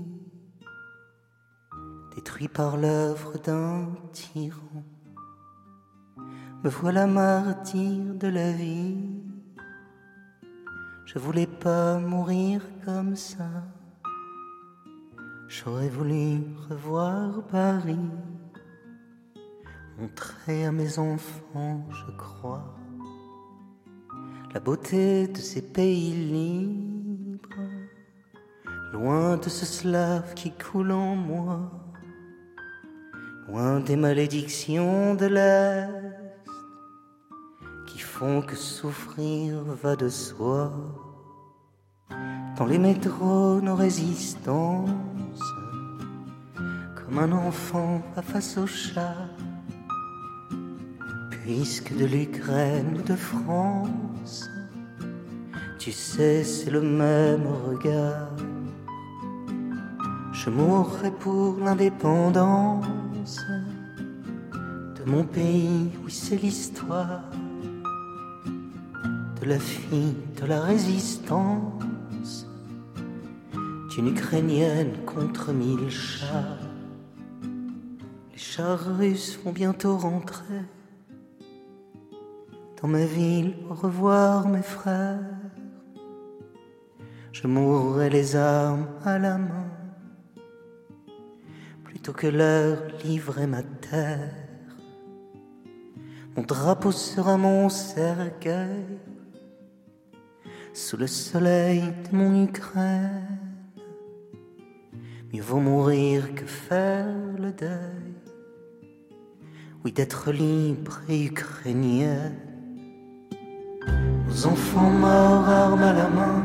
détruit 2.17 2.49
par 2.49 2.77
l'œuvre 2.77 3.39
d'un 3.39 3.93
tyran. 4.13 4.83
Me 6.65 6.69
voilà 6.69 7.07
martyr 7.07 8.15
de 8.15 8.27
la 8.27 8.51
vie. 8.51 9.32
Je 11.13 11.19
voulais 11.19 11.47
pas 11.47 11.99
mourir 11.99 12.63
comme 12.87 13.17
ça. 13.17 13.45
J'aurais 15.47 15.91
voulu 15.91 16.41
revoir 16.71 17.47
Paris, 17.49 18.09
montrer 19.99 20.65
à 20.65 20.73
mes 20.73 20.99
enfants, 20.99 21.87
je 21.91 22.17
crois, 22.17 22.75
la 24.55 24.61
beauté 24.61 25.29
de 25.29 25.37
ces 25.37 25.61
pays 25.61 26.13
libres, 26.13 27.69
loin 28.95 29.37
de 29.37 29.51
ce 29.51 29.67
slave 29.67 30.33
qui 30.33 30.51
coule 30.51 30.93
en 30.93 31.15
moi, 31.15 31.71
loin 33.49 33.81
des 33.81 33.97
malédictions 33.97 35.15
de 35.15 35.27
l'Est 35.27 36.22
qui 37.93 37.99
font 37.99 38.41
que 38.41 38.57
souffrir 38.57 39.63
va 39.83 39.97
de 39.97 40.09
soi. 40.09 40.73
Dans 42.57 42.65
les 42.65 42.79
métros, 42.79 43.61
nos 43.61 43.75
résistances, 43.75 44.89
comme 46.97 47.19
un 47.19 47.33
enfant 47.33 48.01
face 48.23 48.57
au 48.57 48.67
chat, 48.67 49.29
puisque 51.43 51.95
de 51.95 52.07
l'Ukraine 52.07 52.97
ou 52.99 53.03
de 53.03 53.15
France, 53.15 54.49
tu 55.79 55.93
sais, 55.93 56.45
c'est 56.45 56.71
le 56.71 56.81
même 56.81 57.47
regard. 57.47 58.31
Je 60.33 60.49
mourrai 60.49 61.11
pour 61.11 61.59
l'indépendance 61.59 62.87
de 64.97 65.11
mon 65.11 65.25
pays, 65.25 65.91
oui, 66.03 66.11
c'est 66.11 66.37
l'histoire 66.37 67.32
de 69.43 69.49
la 69.49 69.59
fille 69.59 70.15
de 70.41 70.47
la 70.47 70.61
résistance 70.61 72.47
d'une 73.91 74.09
Ukrainienne 74.09 74.93
contre 75.05 75.53
mille 75.53 75.91
chars. 75.91 76.59
Les 78.31 78.39
chars 78.39 78.97
russes 78.99 79.41
vont 79.45 79.51
bientôt 79.51 79.97
rentrer 79.97 80.63
dans 82.81 82.87
ma 82.87 83.05
ville. 83.05 83.55
Au 83.69 83.75
revoir, 83.75 84.49
mes 84.49 84.63
frères. 84.63 85.19
Je 87.33 87.49
mourrai 87.49 88.11
les 88.11 88.37
armes 88.37 88.87
à 89.05 89.19
la 89.19 89.39
main 89.39 89.71
plutôt 91.83 92.13
que 92.13 92.29
leur 92.29 92.79
livrer 93.05 93.49
ma 93.49 93.65
terre. 93.65 94.35
Mon 96.37 96.45
drapeau 96.45 96.93
sera 96.93 97.37
mon 97.37 97.69
cercueil 97.69 99.01
sous 100.75 100.97
le 100.97 101.07
soleil 101.07 101.83
de 102.11 102.17
mon 102.17 102.45
Ukraine. 102.45 103.39
Mieux 105.33 105.43
vaut 105.43 105.61
mourir 105.61 106.35
que 106.35 106.47
faire 106.47 107.07
le 107.39 107.53
deuil, 107.53 108.15
oui, 109.85 109.93
d'être 109.93 110.31
libre 110.31 111.01
et 111.09 111.25
ukrainien. 111.25 112.33
Nos 114.29 114.47
enfants 114.47 114.91
morts, 114.91 115.49
armes 115.49 115.83
à 115.83 115.93
la 115.93 116.09
main, 116.09 116.45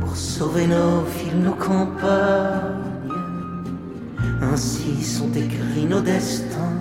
pour 0.00 0.16
sauver 0.16 0.66
nos 0.66 1.02
villes, 1.02 1.42
nos 1.42 1.54
campagnes. 1.54 2.80
Ainsi 4.42 5.04
sont 5.04 5.30
écrits 5.32 5.84
nos 5.88 6.00
destins 6.00 6.80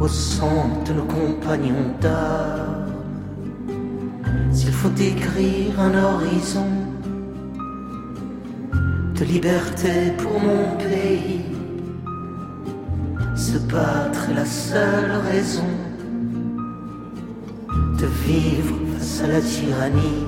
au 0.00 0.08
sang 0.08 0.82
de 0.86 0.92
nos 0.92 1.04
compagnons 1.04 1.94
d'armes. 2.00 2.75
S'il 4.52 4.72
faut 4.72 4.96
écrire 4.98 5.78
un 5.80 5.94
horizon 6.02 6.66
de 9.18 9.24
liberté 9.24 10.12
pour 10.18 10.40
mon 10.40 10.76
pays, 10.76 11.44
se 13.34 13.58
battre 13.58 14.30
est 14.30 14.34
la 14.34 14.44
seule 14.46 15.12
raison 15.30 15.70
de 18.00 18.06
vivre 18.26 18.74
face 18.94 19.22
à 19.24 19.26
la 19.28 19.40
tyrannie. 19.40 20.24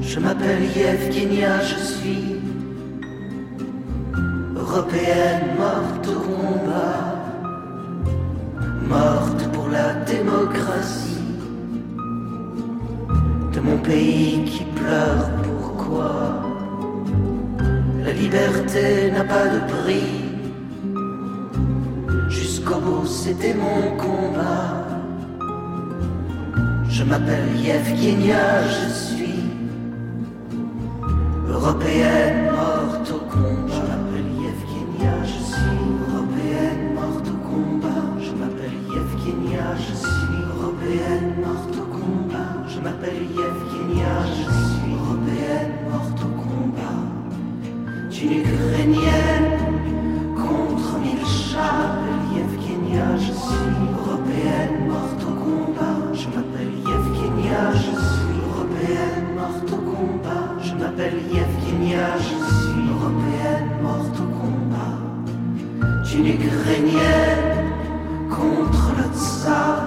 Je 0.00 0.20
m'appelle 0.20 0.64
Yevgenia, 0.76 1.60
je 1.62 1.78
suis 1.94 2.36
européenne 4.56 5.56
morte 5.58 6.08
au 6.08 6.20
combat, 6.20 7.14
morte 8.88 9.48
pour 9.52 9.68
la 9.68 9.94
démocratie 10.04 11.13
mon 13.64 13.78
pays 13.78 14.44
qui 14.44 14.64
pleure. 14.78 15.30
Pourquoi? 15.42 16.12
La 18.04 18.12
liberté 18.12 19.10
n'a 19.10 19.24
pas 19.24 19.46
de 19.54 19.60
prix? 19.74 20.14
Jusqu'au 22.28 22.78
bout, 22.84 23.06
c'était 23.06 23.56
mon 23.64 23.96
combat. 23.96 24.68
Je 26.88 27.02
m'appelle 27.02 27.48
Yevgenia, 27.66 28.46
je 28.76 28.86
suis 29.04 29.40
européenne 31.48 32.52
morte 32.52 33.10
au 33.10 33.22
combat. 33.34 33.74
Je 33.74 33.80
m'appelle 33.88 34.30
Ukrainienne 48.84 49.56
contre 50.36 50.98
mille 50.98 51.26
chars. 51.26 51.96
Yevgenia, 52.34 53.16
je 53.16 53.32
suis 53.32 53.86
européenne 53.98 54.88
morte 54.88 55.22
au 55.22 55.34
combat. 55.40 56.12
Je 56.12 56.26
m'appelle 56.28 56.74
Yevgenia, 56.86 57.72
je 57.72 57.80
suis 57.80 58.38
européenne 58.50 59.24
morte 59.36 59.72
au 59.72 59.76
combat. 59.76 60.62
Je 60.62 60.74
m'appelle 60.74 61.14
Yevgenia, 61.32 62.18
je 62.18 62.24
suis 62.24 62.84
européenne 62.90 63.70
morte 63.82 64.20
au 64.20 64.28
combat. 64.42 64.98
D'une 66.04 66.26
Ukrainienne 66.26 67.72
contre 68.28 68.92
le 68.98 69.16
tsar. 69.16 69.83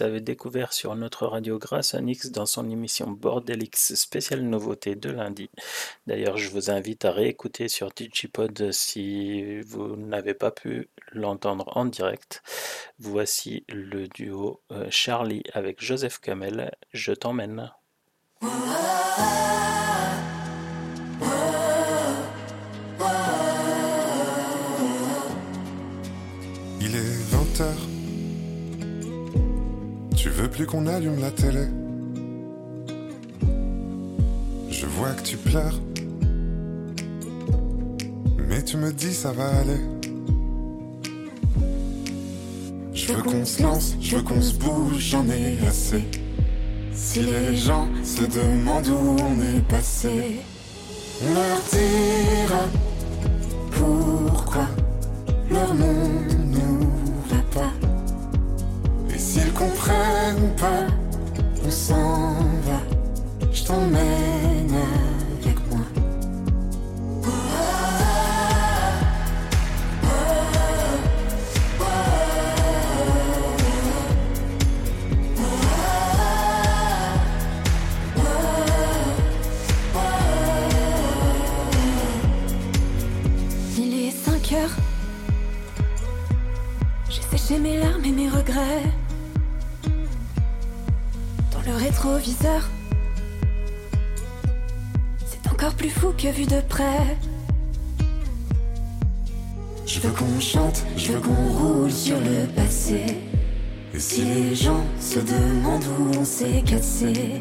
Les 0.00 0.04
avez 0.04 0.20
découverts 0.20 0.72
sur 0.72 0.94
notre 0.94 1.26
radio 1.26 1.58
grâce 1.58 1.94
à 1.94 2.00
Nix 2.00 2.30
dans 2.30 2.46
son 2.46 2.68
émission 2.70 3.10
Bordelix 3.10 3.94
spéciale 3.94 4.42
nouveauté 4.42 4.94
de 4.94 5.10
lundi. 5.10 5.50
D'ailleurs, 6.06 6.36
je 6.36 6.50
vous 6.50 6.70
invite 6.70 7.04
à 7.04 7.12
réécouter 7.12 7.68
sur 7.68 7.90
Digipod 7.90 8.70
si 8.72 9.60
vous 9.62 9.96
n'avez 9.96 10.34
pas 10.34 10.50
pu 10.50 10.88
l'entendre 11.12 11.76
en 11.76 11.84
direct. 11.84 12.42
Voici 12.98 13.64
le 13.68 14.08
duo 14.08 14.60
euh, 14.72 14.86
Charlie 14.90 15.42
avec 15.52 15.82
Joseph 15.82 16.18
Kamel, 16.20 16.70
Je 16.92 17.12
t'emmène. 17.12 17.70
Veux 30.42 30.50
plus 30.50 30.66
qu'on 30.66 30.86
allume 30.86 31.20
la 31.20 31.30
télé 31.30 31.66
Je 34.70 34.86
vois 34.86 35.10
que 35.10 35.22
tu 35.22 35.36
pleures. 35.36 35.80
Mais 38.48 38.62
tu 38.62 38.76
me 38.76 38.92
dis 38.92 39.12
ça 39.12 39.32
va 39.32 39.48
aller. 39.48 39.80
Je 42.92 43.12
veux 43.12 43.22
qu'on 43.22 43.44
se 43.44 43.62
lance, 43.62 43.96
je 44.00 44.16
veux 44.16 44.22
qu'on 44.22 44.40
se 44.40 44.54
bouge, 44.54 44.98
j'en 44.98 45.26
ai 45.28 45.58
assez. 45.66 46.04
Si 46.92 47.20
les 47.20 47.56
gens 47.56 47.88
se 48.04 48.22
demandent 48.22 48.88
où 48.88 49.16
on 49.20 49.42
est 49.42 49.62
passé, 49.68 50.40
on 51.22 51.34
leur 51.34 51.60
dira 51.72 52.64
pourquoi 53.72 54.66
leur 55.50 55.74
monde 55.74 56.32
nous 56.52 56.80
va 57.28 57.42
pas. 57.52 57.87
S'ils 59.38 59.52
comprennent 59.52 60.54
pas, 60.56 60.86
on 61.64 61.70
s'en 61.70 62.32
va. 62.66 62.80
Je 63.52 63.62
t'emmène 63.64 64.74
avec 65.42 65.58
moi. 65.70 65.80
Il 83.76 83.94
est 83.94 84.10
5 84.10 84.52
heures. 84.52 84.76
J'ai 87.08 87.22
séché 87.22 87.58
mes 87.60 87.78
larmes 87.78 88.04
et 88.04 88.10
mes 88.10 88.28
regrets. 88.28 88.97
Le 91.68 91.74
rétroviseur. 91.74 92.62
C'est 95.26 95.50
encore 95.52 95.74
plus 95.74 95.90
fou 95.90 96.14
que 96.16 96.28
vu 96.28 96.46
de 96.46 96.62
près. 96.62 97.18
Je 99.84 100.00
veux 100.00 100.08
qu'on 100.08 100.40
chante, 100.40 100.82
je 100.96 101.12
veux 101.12 101.20
qu'on 101.20 101.52
roule 101.58 101.92
sur 101.92 102.16
le 102.20 102.46
passé. 102.56 103.18
Et 103.92 104.00
si 104.00 104.24
les 104.24 104.54
gens 104.54 104.82
se 104.98 105.18
demandent 105.18 105.84
où 105.98 106.18
on 106.18 106.24
s'est 106.24 106.62
cassé, 106.64 107.36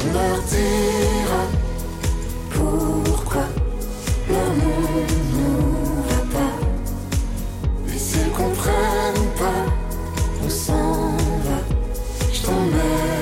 on 0.00 0.12
leur 0.14 0.42
dira 0.44 1.44
pourquoi 2.54 3.44
leur 4.30 4.48
monde 4.48 5.12
nous 5.34 6.02
va 6.08 6.38
pas. 6.38 7.92
Et 7.94 7.98
s'ils 7.98 8.30
comprennent 8.30 9.30
pas, 9.38 9.66
on 10.42 10.48
s'en 10.48 11.10
va. 11.44 11.60
Je 12.32 12.40
t'emmène 12.40 13.21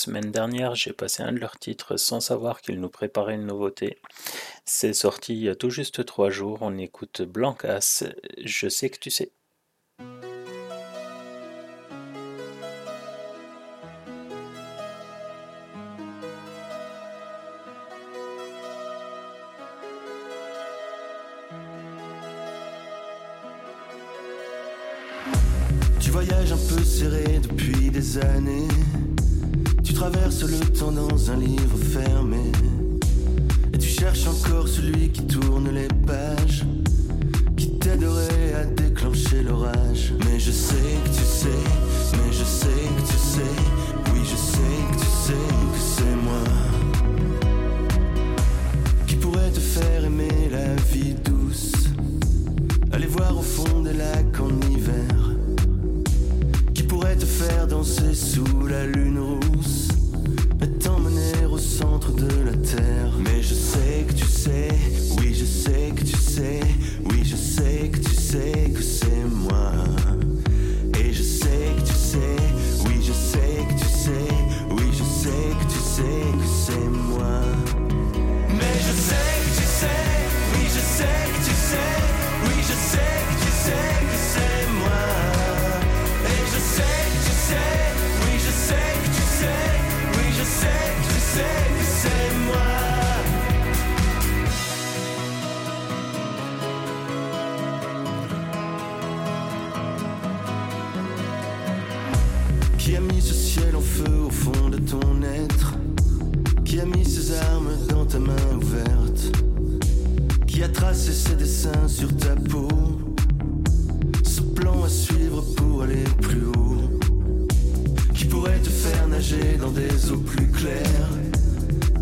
semaine 0.00 0.30
dernière, 0.30 0.74
j'ai 0.74 0.94
passé 0.94 1.22
un 1.22 1.32
de 1.32 1.38
leurs 1.38 1.58
titres 1.58 1.98
sans 1.98 2.20
savoir 2.20 2.62
qu'ils 2.62 2.80
nous 2.80 2.88
préparaient 2.88 3.34
une 3.34 3.46
nouveauté. 3.46 3.98
C'est 4.64 4.94
sorti 4.94 5.34
il 5.34 5.42
y 5.42 5.48
a 5.50 5.54
tout 5.54 5.68
juste 5.68 6.06
trois 6.06 6.30
jours. 6.30 6.58
On 6.62 6.78
écoute 6.78 7.20
Blancas. 7.20 8.04
Je 8.42 8.68
sais 8.70 8.88
que 8.88 8.98
tu 8.98 9.10
sais. 9.10 9.30
Tu 26.00 26.10
voyages 26.10 26.52
un 26.52 26.56
peu 26.56 26.82
serré 26.82 27.38
depuis 27.40 27.90
des 27.90 28.16
années. 28.16 28.68
Traverses 30.00 30.44
le 30.44 30.58
temps 30.78 30.92
dans 30.92 31.30
un 31.30 31.36
livre 31.36 31.76
fermé. 31.76 32.50
Et 33.74 33.76
tu 33.76 33.86
cherches 33.86 34.26
encore 34.26 34.66
celui 34.66 35.10
qui 35.10 35.26
tourne 35.26 35.68
les 35.74 35.88
pages. 36.06 36.64
Qui 37.54 37.78
t'aiderait 37.78 38.54
à 38.54 38.64
déclencher 38.64 39.42
l'orage. 39.42 40.14
Mais 40.24 40.40
je 40.40 40.52
sais 40.52 40.96
que 41.04 41.08
tu 41.10 41.22
sais, 41.22 41.64
mais 42.12 42.32
je 42.32 42.44
sais 42.44 42.82
que 42.96 43.02
tu 43.02 43.18
sais. 43.18 43.54
Oui, 44.14 44.20
je 44.24 44.36
sais 44.36 44.78
que 44.90 45.00
tu 45.00 45.06
sais 45.06 45.46
que 45.74 45.78
c'est 45.78 46.16
moi. 46.24 46.44
Qui 49.06 49.16
pourrait 49.16 49.50
te 49.50 49.60
faire 49.60 50.02
aimer 50.02 50.48
la 50.50 50.76
vie 50.94 51.14
douce. 51.22 51.72
Aller 52.90 53.06
voir 53.06 53.36
au 53.36 53.42
fond 53.42 53.82
des 53.82 53.92
lacs 53.92 54.40
en 54.40 54.66
hiver 54.66 55.30
qui 56.72 56.84
pourrait 56.84 57.16
te 57.16 57.26
faire 57.26 57.66
danser 57.66 58.14
sous 58.14 58.66
la 58.66 58.86
lune 58.86 59.18
rousse 59.18 59.79
centre. 61.80 62.12
Mais 63.18 63.42
je 63.42 63.54
sais 63.54 64.04
que 64.06 64.12
tu 64.12 64.26
sais, 64.26 64.68
oui, 65.18 65.34
je 65.34 65.44
sais 65.44 65.92
que 65.96 66.02
tu 66.02 66.16
sais, 66.16 66.60
oui, 67.06 67.22
je 67.24 67.36
sais 67.36 67.88
que 67.88 67.98
tu 67.98 68.14
sais 68.14 68.70
que 68.74 68.82
c'est 68.82 69.24
moi. 69.24 69.72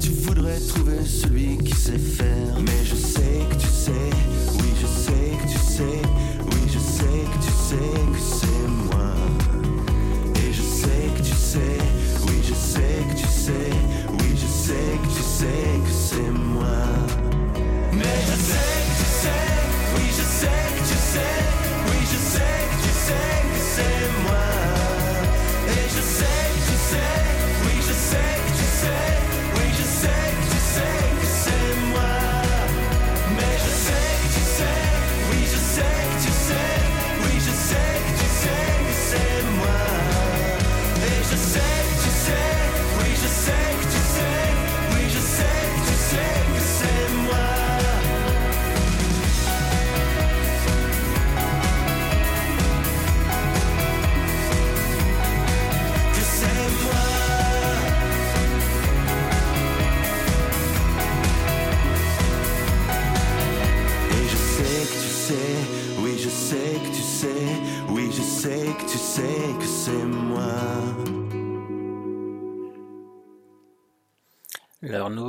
Tu 0.00 0.10
voudrais 0.10 0.58
trouver 0.58 1.04
celui 1.06 1.58
qui 1.58 1.72
sait 1.76 1.96
faire, 1.96 2.58
mais 2.60 2.84
je 2.84 2.96
sais 2.96 3.07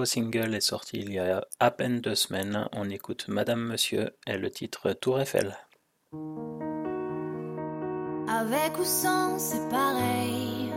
single 0.10 0.56
est 0.56 0.62
sorti 0.62 0.98
il 0.98 1.14
y 1.14 1.20
a 1.20 1.46
à 1.60 1.70
peine 1.70 2.02
deux 2.02 2.16
semaines. 2.16 2.68
On 2.74 2.90
écoute 2.90 3.28
Madame 3.28 3.62
Monsieur 3.62 4.10
et 4.26 4.40
le 4.40 4.50
titre 4.50 4.92
Tour 4.94 5.22
Eiffel. 5.22 5.56
Avec 8.28 8.80
ou 8.80 8.84
sans, 8.84 9.38
c'est 9.38 9.70
pareil. 9.70 10.72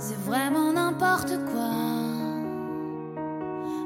C'est 0.00 0.18
vraiment 0.18 0.72
n'importe 0.72 1.36
quoi. 1.52 1.70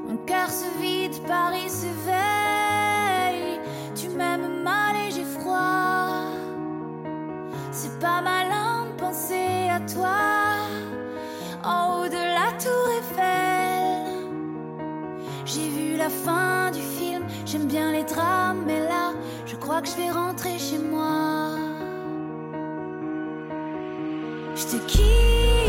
Mon 0.08 0.16
cœur 0.26 0.48
se 0.48 0.80
vide, 0.80 1.22
Paris 1.26 1.68
s'éveille. 1.68 3.60
Tu 3.94 4.08
m'aimes 4.08 4.62
mal 4.62 4.96
et 4.96 5.10
j'ai 5.10 5.24
froid. 5.38 6.32
C'est 7.72 7.98
pas 8.00 8.22
malin 8.22 8.86
de 8.86 8.92
penser 8.98 9.68
à 9.70 9.80
toi. 9.80 10.16
En 11.62 12.00
haut 12.00 12.08
de 12.08 12.24
la 12.38 12.56
tour 12.58 12.88
Eiffel 12.98 13.37
la 15.98 16.08
fin 16.08 16.70
du 16.70 16.80
film. 16.80 17.24
J'aime 17.44 17.66
bien 17.66 17.92
les 17.92 18.04
drames, 18.04 18.62
mais 18.66 18.80
là, 18.80 19.12
je 19.46 19.56
crois 19.56 19.82
que 19.82 19.88
je 19.88 19.96
vais 19.96 20.10
rentrer 20.10 20.58
chez 20.58 20.78
moi. 20.78 21.56
Je 24.54 24.64
te 24.64 24.76
quitte. 24.86 25.67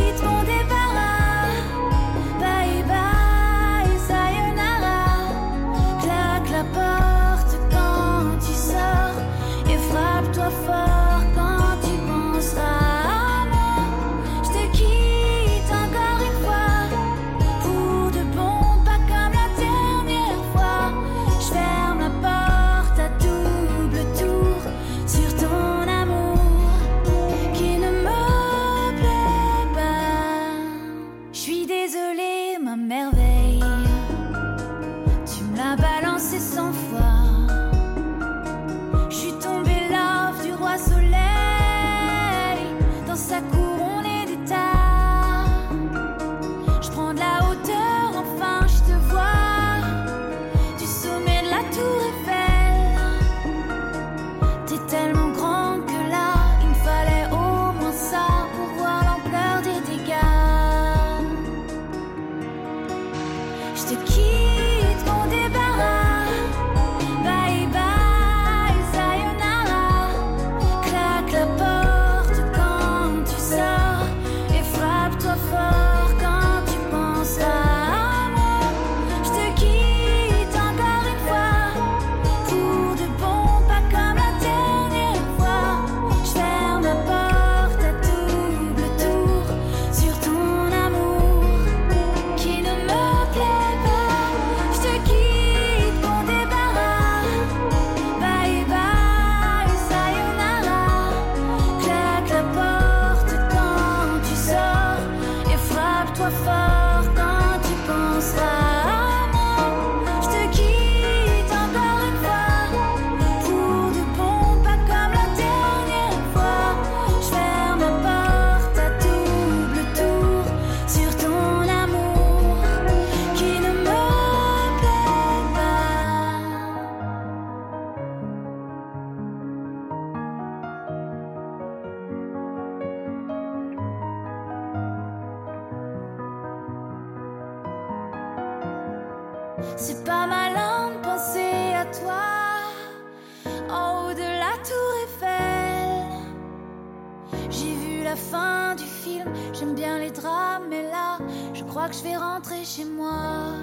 fin 148.19 148.75
du 148.75 148.85
film. 148.85 149.31
J'aime 149.53 149.75
bien 149.75 149.99
les 149.99 150.11
drames, 150.11 150.67
mais 150.69 150.83
là, 150.83 151.19
je 151.53 151.63
crois 151.63 151.89
que 151.89 151.95
je 151.95 152.03
vais 152.03 152.15
rentrer 152.15 152.63
chez 152.63 152.85
moi. 152.85 153.53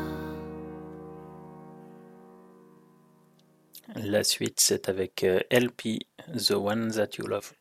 La 3.95 4.25
suite, 4.25 4.61
c'est 4.61 4.89
avec 4.89 5.25
euh, 5.25 5.41
LP, 5.51 6.01
The 6.35 6.53
One 6.53 6.91
That 6.93 7.17
You 7.19 7.27
Love. 7.27 7.53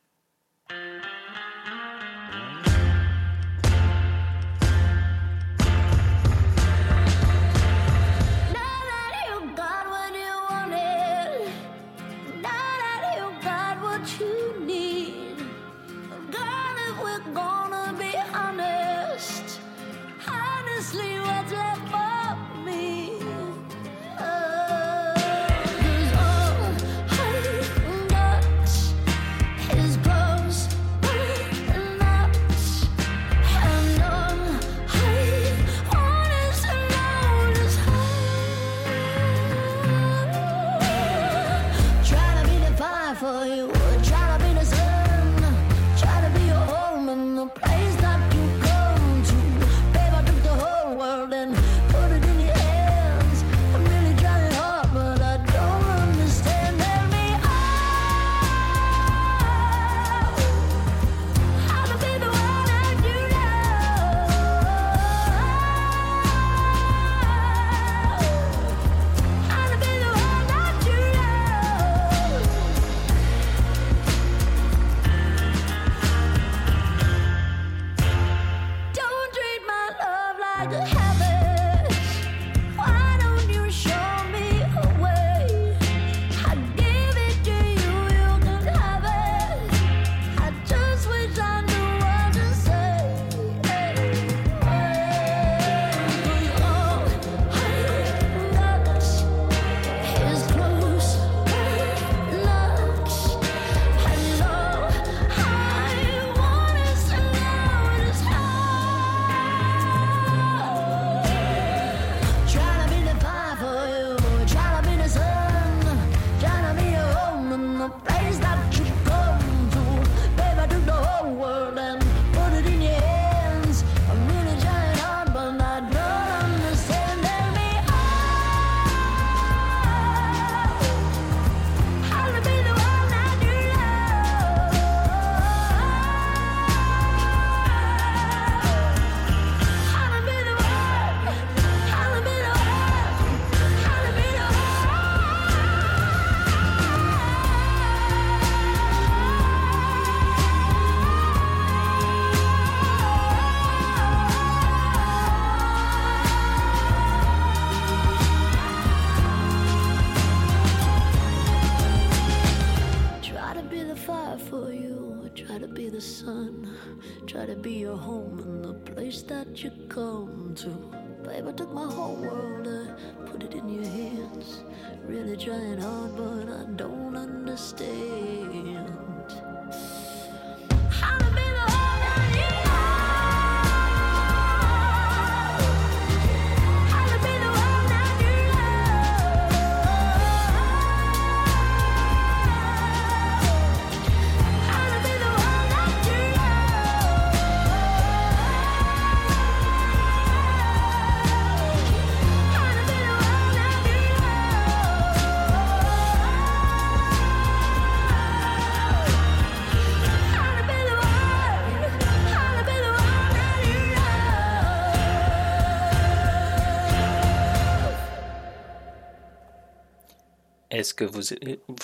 Est-ce 220.86 220.94
que 220.94 221.06
vous, 221.06 221.24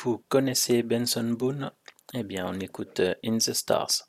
vous 0.03 0.23
connaissez 0.29 0.83
Benson 0.83 1.33
Boone 1.35 1.71
Eh 2.13 2.21
bien, 2.21 2.45
on 2.47 2.59
écoute 2.59 2.99
euh, 2.99 3.15
In 3.25 3.39
the 3.39 3.51
Stars. 3.51 4.03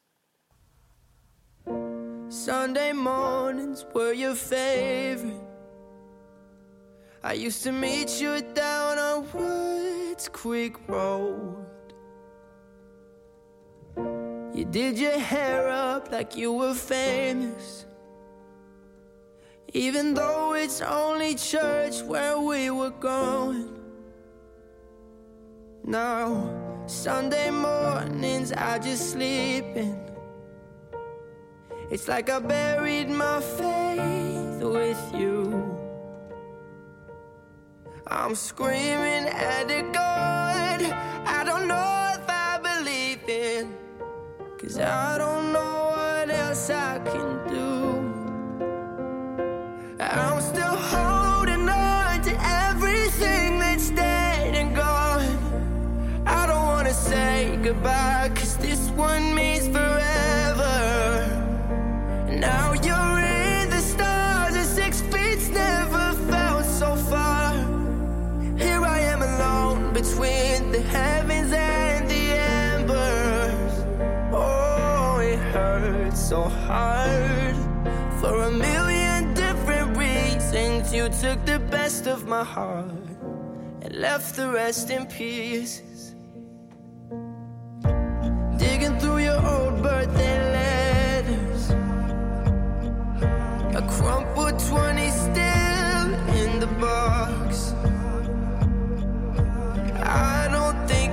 Sunday 2.28 2.92
mornings 2.92 3.86
were 3.94 4.12
your 4.12 4.34
favorite. 4.34 5.40
I 7.24 7.32
used 7.32 7.64
to 7.64 7.72
meet 7.72 8.20
you 8.20 8.42
down 8.54 8.98
on 8.98 9.26
Woods 9.32 10.28
Creek 10.28 10.76
Road. 10.86 11.64
You 13.96 14.66
did 14.66 14.98
your 14.98 15.18
hair 15.18 15.70
up 15.70 16.12
like 16.12 16.36
you 16.36 16.52
were 16.52 16.74
famous. 16.74 17.86
Even 19.72 20.12
though 20.12 20.52
it's 20.52 20.82
only 20.82 21.34
church 21.34 22.02
where 22.02 22.38
we 22.38 22.68
were 22.68 22.92
going. 23.00 23.81
Now, 25.84 26.84
Sunday 26.86 27.50
mornings 27.50 28.52
I 28.52 28.78
just 28.78 29.10
sleep 29.10 29.64
in. 29.74 29.98
It's 31.90 32.06
like 32.06 32.30
I 32.30 32.38
buried 32.38 33.10
my 33.10 33.40
faith 33.40 34.62
with 34.62 35.12
you. 35.12 35.78
I'm 38.06 38.34
screaming 38.34 39.26
at 39.26 39.68
the 39.68 39.82
God 39.92 40.82
I 41.26 41.44
don't 41.44 41.66
know 41.66 42.12
if 42.14 42.28
I 42.28 42.58
believe 42.62 43.28
in. 43.28 43.74
Cause 44.58 44.78
I 44.78 45.18
don't 45.18 45.52
know 45.52 45.94
what 45.96 46.30
else 46.30 46.70
I 46.70 47.00
can 47.00 47.48
do. 47.48 47.51
Goodbye, 57.72 58.30
cause 58.34 58.56
this 58.58 58.90
one 58.90 59.34
means 59.34 59.66
forever. 59.68 60.76
Now 62.28 62.74
you're 62.86 63.18
in 63.18 63.70
the 63.70 63.80
stars, 63.80 64.54
and 64.54 64.66
six 64.66 65.00
feet's 65.00 65.48
never 65.48 66.12
felt 66.30 66.66
so 66.66 66.96
far. 66.96 67.54
Here 68.58 68.82
I 68.96 68.98
am 69.12 69.22
alone 69.22 69.94
between 69.94 70.70
the 70.70 70.82
heavens 70.96 71.52
and 71.52 72.10
the 72.10 72.24
embers. 72.66 73.74
Oh, 74.32 75.18
it 75.22 75.38
hurts 75.54 76.20
so 76.28 76.42
hard 76.42 77.56
for 78.20 78.34
a 78.42 78.50
million 78.50 79.32
different 79.32 79.96
reasons. 79.96 80.92
You 80.92 81.08
took 81.08 81.38
the 81.46 81.60
best 81.70 82.06
of 82.06 82.26
my 82.26 82.44
heart 82.44 83.06
and 83.82 83.94
left 83.94 84.36
the 84.36 84.48
rest 84.50 84.90
in 84.90 85.06
pieces. 85.06 85.91
Digging 88.62 88.96
through 89.00 89.18
your 89.18 89.40
old 89.44 89.82
birthday 89.82 90.36
letters, 90.56 91.70
a 93.80 93.82
crumpled 93.90 94.58
20 94.58 95.10
still 95.10 96.08
in 96.40 96.60
the 96.60 96.68
box. 96.80 97.74
I 100.04 100.48
don't 100.54 100.88
think 100.88 101.10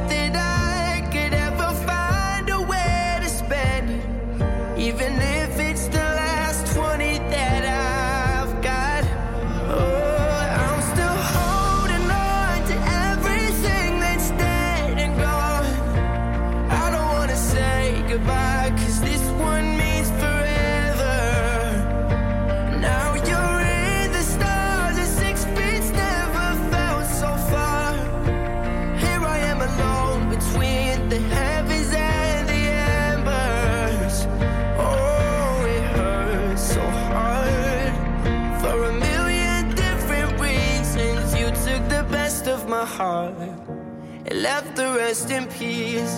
left 44.49 44.76
the 44.76 44.89
rest 45.01 45.30
in 45.30 45.45
pieces. 45.45 46.11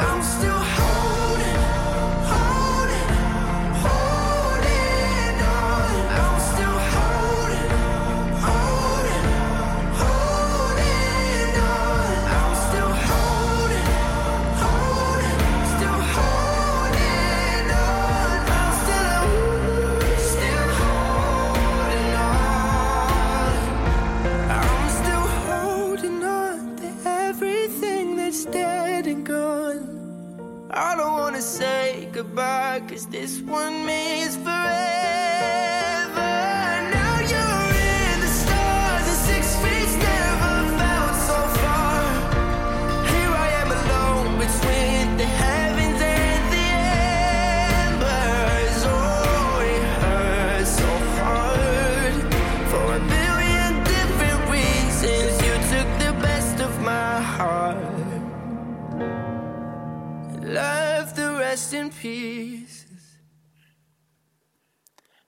I'm 0.00 0.22
still 0.22 0.62
goodbye, 32.22 32.80
cause 32.88 33.06
this 33.06 33.40
one 33.40 33.84
means 33.84 34.36
forever. 34.36 34.51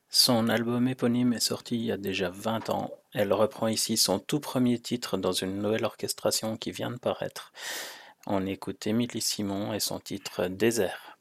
Son 0.09 0.49
album 0.49 0.89
éponyme 0.89 1.33
est 1.33 1.41
sorti 1.41 1.75
il 1.75 1.85
y 1.85 1.93
a 1.93 1.97
déjà 1.97 2.31
20 2.31 2.71
ans. 2.71 2.91
Elle 3.13 3.33
reprend 3.33 3.69
ici 3.69 3.97
son 3.97 4.19
tout 4.19 4.41
premier 4.41 4.79
titre 4.79 5.17
dans 5.17 5.33
une 5.33 5.61
nouvelle 5.61 5.85
orchestration 5.85 6.57
qui 6.57 6.71
vient 6.71 6.91
de 6.91 6.99
paraître. 6.99 7.53
On 8.27 8.47
écoute 8.47 8.87
Émilie 8.87 9.21
Simon 9.21 9.73
et 9.73 9.81
son 9.81 10.01
titre 10.01 10.47
Désert. 10.47 11.19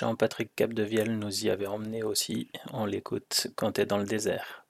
Jean-Patrick 0.00 0.56
Capdevielle 0.56 1.18
nous 1.18 1.44
y 1.44 1.50
avait 1.50 1.66
emmené 1.66 2.02
aussi. 2.02 2.48
On 2.72 2.86
l'écoute 2.86 3.48
quand 3.54 3.72
t'es 3.72 3.84
dans 3.84 3.98
le 3.98 4.06
désert. 4.06 4.64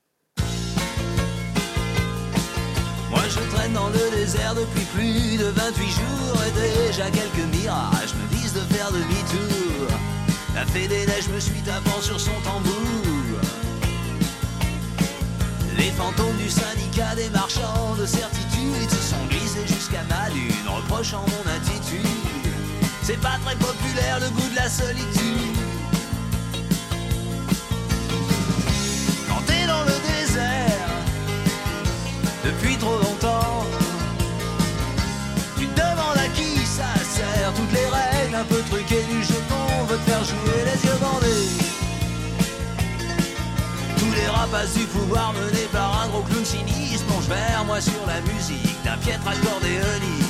Moi 3.11 3.23
je 3.29 3.39
traîne 3.55 3.73
dans 3.73 3.91
le 3.91 4.11
désert 4.11 4.57
depuis 4.57 4.85
plus 4.87 5.39
de 5.39 5.45
28 5.45 5.85
jours 5.87 6.43
et 6.43 6.51
déjà 6.51 7.05
quelques 7.13 7.47
mirages 7.55 8.13
me 8.17 8.27
disent 8.35 8.55
de 8.55 8.75
faire 8.75 8.91
demi-tour. 8.91 9.87
La 10.57 10.67
fée 10.67 10.89
des 10.89 11.07
neiges 11.07 11.29
me 11.29 11.39
suit 11.39 11.63
tapant 11.65 12.01
sur 12.01 12.19
son 12.19 12.35
tambour. 12.43 13.39
Les 15.79 15.93
fantômes 15.93 16.39
du 16.39 16.51
syndicat 16.51 17.15
des 17.15 17.31
marchands 17.31 17.95
de 17.95 18.05
certitude 18.05 18.91
se 18.91 19.15
sont 19.15 19.27
glissés 19.29 19.67
jusqu'à 19.69 20.03
ma 20.09 20.29
lune, 20.31 20.67
reprochant 20.67 21.25
mon 21.25 21.51
attitude. 21.53 22.20
C'est 23.11 23.21
pas 23.21 23.39
très 23.45 23.57
populaire 23.57 24.21
le 24.21 24.29
goût 24.31 24.49
de 24.51 24.55
la 24.55 24.69
solitude. 24.69 25.57
Quand 29.29 29.43
t'es 29.47 29.67
dans 29.67 29.83
le 29.83 29.97
désert, 30.07 30.91
depuis 32.45 32.77
trop 32.77 32.99
longtemps, 32.99 33.67
tu 35.59 35.67
te 35.67 35.75
demandes 35.75 36.19
à 36.19 36.29
qui 36.37 36.65
ça 36.65 36.87
sert. 37.03 37.53
Toutes 37.57 37.73
les 37.73 37.89
règles 37.89 38.37
un 38.37 38.45
peu 38.45 38.63
truquées 38.71 39.03
du 39.11 39.25
jeton 39.25 39.87
veut 39.89 39.97
te 39.97 40.09
faire 40.09 40.23
jouer 40.23 40.63
les 40.67 40.89
yeux 40.89 40.99
bandés. 41.01 41.49
Tous 43.99 44.13
les 44.15 44.29
rapaces 44.29 44.75
du 44.75 44.85
pouvoir 44.85 45.33
menés 45.33 45.69
par 45.73 46.03
un 46.05 46.09
gros 46.11 46.23
clown 46.23 46.45
sinistre 46.45 47.05
plongent 47.07 47.29
vers 47.29 47.65
moi 47.67 47.81
sur 47.81 48.07
la 48.07 48.21
musique 48.21 48.81
d'un 48.85 48.99
piètre 48.99 49.27
accordéoniste. 49.27 50.30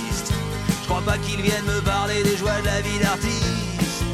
Pas 1.06 1.16
qu'ils 1.16 1.40
viennent 1.40 1.64
me 1.64 1.80
parler 1.80 2.22
des 2.22 2.36
joies 2.36 2.60
de 2.60 2.66
la 2.66 2.80
vie 2.82 2.98
d'artiste. 3.00 4.04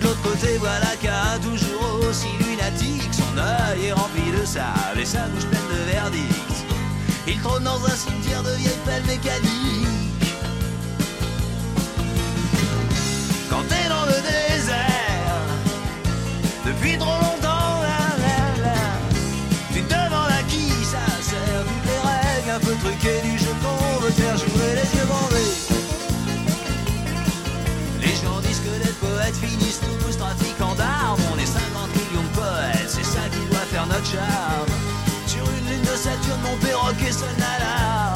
De 0.00 0.04
l'autre 0.04 0.20
côté, 0.22 0.58
voilà 0.58 0.96
qu'un 1.00 1.38
toujours 1.38 2.00
aussi 2.08 2.26
lunatique. 2.44 3.08
Son 3.12 3.38
œil 3.38 3.86
est 3.86 3.92
rempli 3.92 4.32
de 4.32 4.44
sable 4.44 4.98
et 5.00 5.04
sa 5.04 5.20
bouche 5.28 5.46
pleine 5.46 5.68
de 5.70 5.92
verdict. 5.92 6.52
Il 7.28 7.40
trône 7.40 7.62
dans 7.62 7.82
un 7.86 7.96
cimetière 7.96 8.42
de 8.42 8.50
vieilles 8.56 8.80
pelles 8.84 9.04
mécaniques. 9.04 10.34
Quand 13.48 13.62
t'es 13.68 13.88
dans 13.88 14.06
le 14.06 14.20
désert, 14.20 15.40
depuis 16.66 16.98
trop 16.98 17.20
longtemps, 17.22 17.80
tu 19.72 19.82
te 19.82 19.94
demandes 19.94 20.32
à 20.36 20.42
qui 20.48 20.68
ça 20.84 21.06
sert. 21.22 21.64
Toutes 21.64 21.86
les 21.86 22.00
règles 22.08 22.50
un 22.56 22.60
peu 22.60 22.74
truquées 22.82 23.20
du 23.22 23.38
jeu 23.38 23.54
qu'on 23.62 24.00
veut 24.00 24.10
faire 24.10 24.36
jouer 24.36 24.79
Sur 34.02 35.42
une 35.42 35.68
lune 35.68 35.82
de 35.82 35.94
Saturne, 35.94 36.40
mon 36.42 36.56
perroquet 36.56 37.12
sonne 37.12 37.28
l'alarme. 37.38 38.09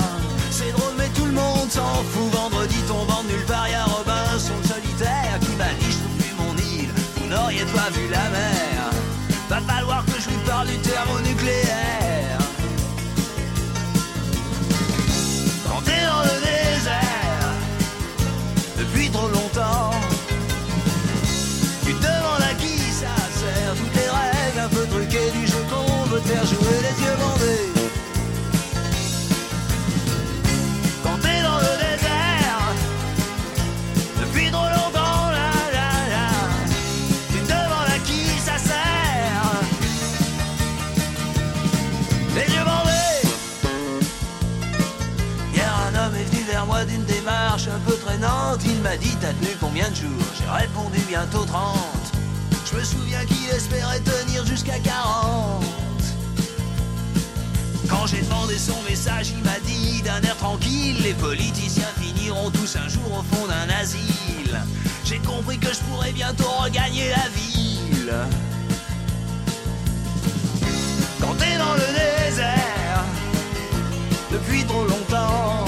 Faire 26.26 26.44
jouer 26.46 26.78
les 26.86 27.04
yeux 27.04 27.16
bandés. 27.20 27.72
Quand 31.02 31.18
t'es 31.20 31.42
dans 31.42 31.58
le 31.58 31.74
désert, 31.84 32.60
depuis 34.20 34.50
trop 34.50 34.68
longtemps, 34.76 35.30
là, 35.38 35.50
là, 35.72 35.90
là, 36.14 36.28
tu 37.30 37.38
te 37.40 37.46
demandes 37.46 37.92
à 37.94 37.98
qui 37.98 38.24
ça 38.40 38.56
sert. 38.58 39.46
Les 42.34 42.54
yeux 42.54 42.64
bandés. 42.64 43.22
Hier, 45.54 45.72
un 45.88 46.06
homme 46.06 46.14
est 46.14 46.24
venu 46.24 46.42
vers 46.44 46.66
moi 46.66 46.84
d'une 46.84 47.04
démarche 47.04 47.68
un 47.68 47.80
peu 47.86 47.96
traînante. 47.96 48.60
Il 48.64 48.80
m'a 48.80 48.96
dit 48.96 49.14
T'as 49.20 49.32
tenu 49.34 49.56
combien 49.60 49.90
de 49.90 49.94
jours? 49.96 50.28
J'ai 50.38 50.50
répondu 50.50 51.00
bientôt 51.06 51.44
30. 51.44 51.76
Je 52.64 52.78
me 52.78 52.84
souviens 52.84 53.24
qu'il 53.26 53.50
espérait 53.50 54.00
tenir 54.00 54.46
jusqu'à 54.46 54.78
40. 54.78 55.64
J'ai 58.14 58.22
demandé 58.22 58.56
son 58.58 58.80
message, 58.88 59.32
il 59.36 59.42
m'a 59.44 59.58
dit 59.64 60.00
d'un 60.02 60.20
air 60.22 60.36
tranquille 60.36 61.02
Les 61.02 61.14
politiciens 61.14 61.88
finiront 62.00 62.50
tous 62.50 62.76
un 62.76 62.88
jour 62.88 63.02
au 63.18 63.34
fond 63.34 63.46
d'un 63.46 63.68
asile. 63.74 64.60
J'ai 65.04 65.18
compris 65.18 65.58
que 65.58 65.68
je 65.68 65.80
pourrais 65.80 66.12
bientôt 66.12 66.48
regagner 66.62 67.08
la 67.10 67.28
ville. 67.34 68.14
Quand 71.20 71.34
t'es 71.34 71.58
dans 71.58 71.74
le 71.74 72.28
désert, 72.28 73.04
depuis 74.30 74.64
trop 74.64 74.84
longtemps, 74.84 75.64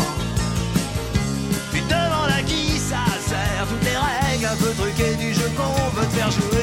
tu 1.73 1.81
te 1.81 1.89
demandes 1.89 2.31
à 2.31 2.43
qui 2.43 2.79
ça 2.79 3.05
sert. 3.27 3.67
Toutes 3.69 3.85
les 3.85 3.97
règles 3.97 4.47
un 4.47 4.57
peu 4.57 4.71
truquées 4.73 5.17
du 5.17 5.35
jeu 5.35 5.51
qu'on 5.57 5.99
veut 5.99 6.07
te 6.07 6.15
faire 6.15 6.31
jouer 6.31 6.56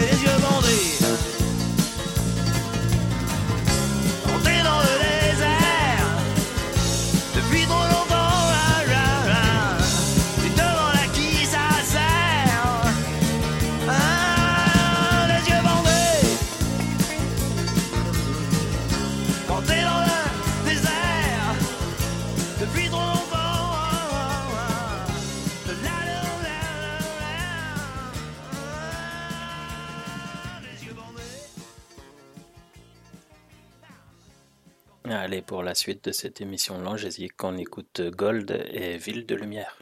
Allez, 35.15 35.44
pour 35.44 35.61
la 35.61 35.76
suite 35.76 36.06
de 36.06 36.11
cette 36.11 36.41
émission 36.41 36.80
Langésique, 36.80 37.44
on 37.44 37.56
écoute 37.57 38.02
Gold 38.02 38.65
et 38.72 38.98
Ville 38.98 39.27
de 39.27 39.35
Lumière. 39.35 39.77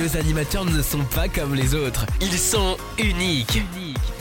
Nos 0.00 0.16
animateurs 0.16 0.64
ne 0.64 0.80
sont 0.80 1.04
pas 1.14 1.28
comme 1.28 1.54
les 1.54 1.74
autres. 1.74 2.06
Ils 2.22 2.38
sont 2.38 2.78
uniques. 2.98 3.60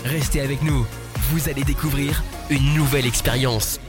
Restez 0.04 0.42
avec 0.42 0.62
nous. 0.62 0.86
Vous 1.32 1.48
allez 1.48 1.64
découvrir 1.64 2.22
une 2.50 2.74
nouvelle 2.74 3.06
expérience. 3.06 3.80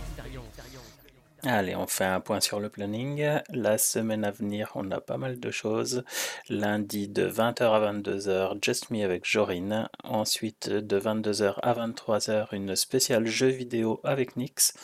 Allez, 1.43 1.75
on 1.75 1.89
fait 1.89 2.05
un 2.05 2.21
point 2.21 2.41
sur 2.41 2.61
le 2.61 2.69
planning. 2.69 3.27
La 3.53 3.77
semaine 3.77 4.25
à 4.25 4.31
venir, 4.31 4.71
on 4.77 4.89
a 4.93 5.01
pas 5.01 5.17
mal 5.17 5.41
de 5.41 5.51
choses. 5.51 6.05
Lundi 6.49 7.09
de 7.09 7.29
20h 7.29 7.63
à 7.63 7.93
22h, 7.93 8.59
Just 8.63 8.91
Me 8.91 9.05
avec 9.05 9.25
Jorine. 9.25 9.89
Ensuite, 10.05 10.69
de 10.69 11.01
22h 11.01 11.55
à 11.61 11.75
23h, 11.75 12.49
une 12.53 12.77
spéciale 12.77 13.27
jeu 13.27 13.49
vidéo 13.49 14.01
avec 14.05 14.37
Nix. 14.37 14.75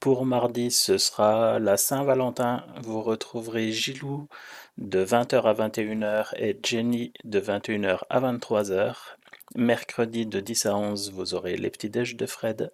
Pour 0.00 0.26
mardi, 0.26 0.70
ce 0.70 0.98
sera 0.98 1.58
la 1.58 1.76
Saint-Valentin. 1.76 2.64
Vous 2.82 3.00
retrouverez 3.00 3.72
Gilou 3.72 4.28
de 4.78 5.04
20h 5.04 5.42
à 5.42 5.54
21h 5.54 6.34
et 6.36 6.58
Jenny 6.62 7.12
de 7.24 7.40
21h 7.40 8.00
à 8.10 8.20
23h. 8.20 8.94
Mercredi 9.56 10.26
de 10.26 10.40
10 10.40 10.66
à 10.66 10.76
11, 10.76 11.12
vous 11.12 11.34
aurez 11.34 11.56
les 11.56 11.70
petits 11.70 11.90
déj 11.90 12.16
de 12.16 12.26
Fred. 12.26 12.72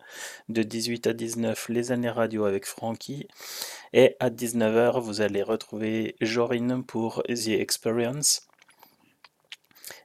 De 0.49 0.63
18 0.63 1.09
à 1.09 1.13
19, 1.13 1.69
les 1.69 1.93
années 1.93 2.11
radio 2.11 2.45
avec 2.45 2.65
Francky. 2.65 3.29
Et 3.93 4.17
à 4.19 4.31
19h, 4.31 5.01
vous 5.01 5.21
allez 5.21 5.43
retrouver 5.43 6.17
Jorine 6.21 6.83
pour 6.85 7.23
The 7.25 7.49
Experience. 7.49 8.49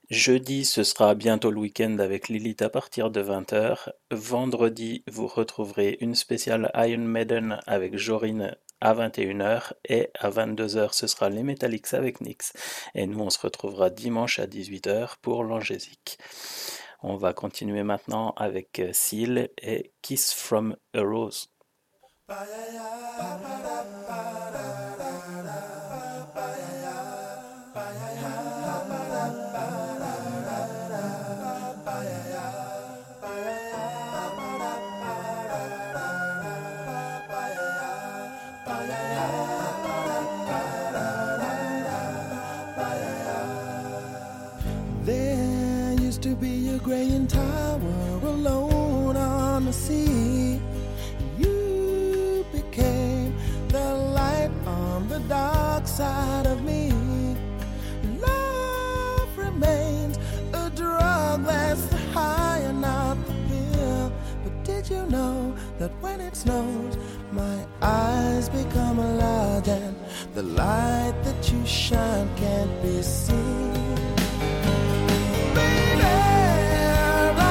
Jeudi, 0.09 0.65
ce 0.65 0.83
sera 0.83 1.15
bientôt 1.15 1.49
le 1.49 1.59
week-end 1.59 1.97
avec 1.99 2.27
Lilith 2.29 2.61
à 2.61 2.69
partir 2.69 3.09
de 3.09 3.23
20h. 3.23 3.89
Vendredi, 4.11 5.03
vous 5.07 5.27
retrouverez 5.27 5.97
une 6.01 6.13
spéciale 6.13 6.71
Iron 6.75 7.01
Maiden 7.01 7.59
avec 7.65 7.97
Jorine 7.97 8.55
à 8.85 8.93
21h 8.93 9.73
et 9.89 10.11
à 10.19 10.29
22h, 10.29 10.93
ce 10.93 11.07
sera 11.07 11.29
les 11.29 11.41
Metallics 11.41 11.95
avec 11.95 12.21
Nix. 12.21 12.53
Et 12.93 13.07
nous, 13.07 13.19
on 13.19 13.31
se 13.31 13.39
retrouvera 13.39 13.89
dimanche 13.89 14.37
à 14.37 14.45
18h 14.45 15.15
pour 15.23 15.43
l'Angésique. 15.43 16.19
On 17.01 17.15
va 17.15 17.33
continuer 17.33 17.81
maintenant 17.81 18.35
avec 18.37 18.77
euh, 18.77 18.91
Seal 18.93 19.49
et 19.59 19.91
Kiss 20.03 20.33
from 20.33 20.75
a 20.93 21.01
Rose. 21.01 21.49
When 66.63 66.97
my 67.31 67.65
eyes 67.81 68.49
become 68.49 68.97
large 68.97 69.67
and 69.67 69.95
the 70.33 70.43
light 70.43 71.15
that 71.23 71.51
you 71.51 71.65
shine 71.65 72.29
can't 72.37 72.81
be 72.81 73.01
seen? 73.01 73.73
Baby, 75.55 76.03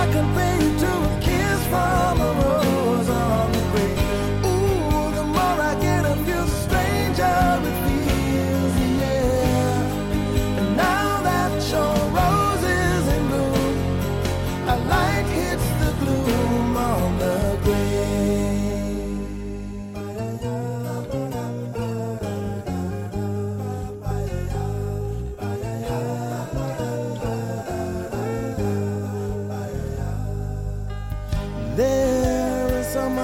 I 0.00 0.08
compare 0.12 0.62
you 0.62 0.78
to 0.78 0.92
a 1.10 1.20
kiss 1.20 1.66
from 1.66 2.03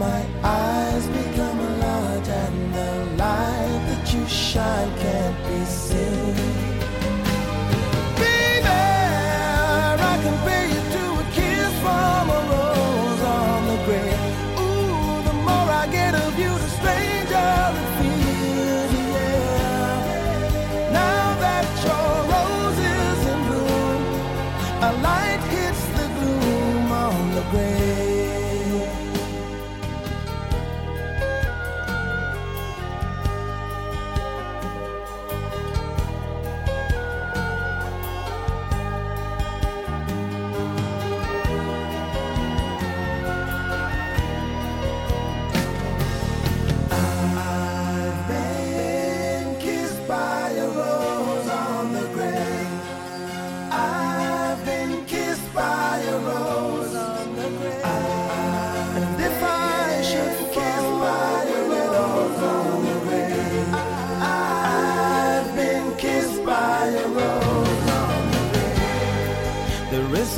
my 0.00 0.24
eyes 0.42 1.06
become 1.08 1.58
large 1.78 2.28
and 2.28 2.74
the 2.74 3.22
light 3.22 3.82
that 3.86 4.14
you 4.14 4.26
shine 4.26 4.90
can't 4.98 5.36
be 5.46 5.64
seen? 5.66 6.49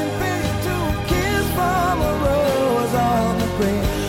To 0.00 1.04
kiss 1.08 1.46
from 1.52 2.00
a 2.00 2.12
rose 2.24 2.94
on 2.94 3.38
the 3.38 3.46
grave. 3.56 3.99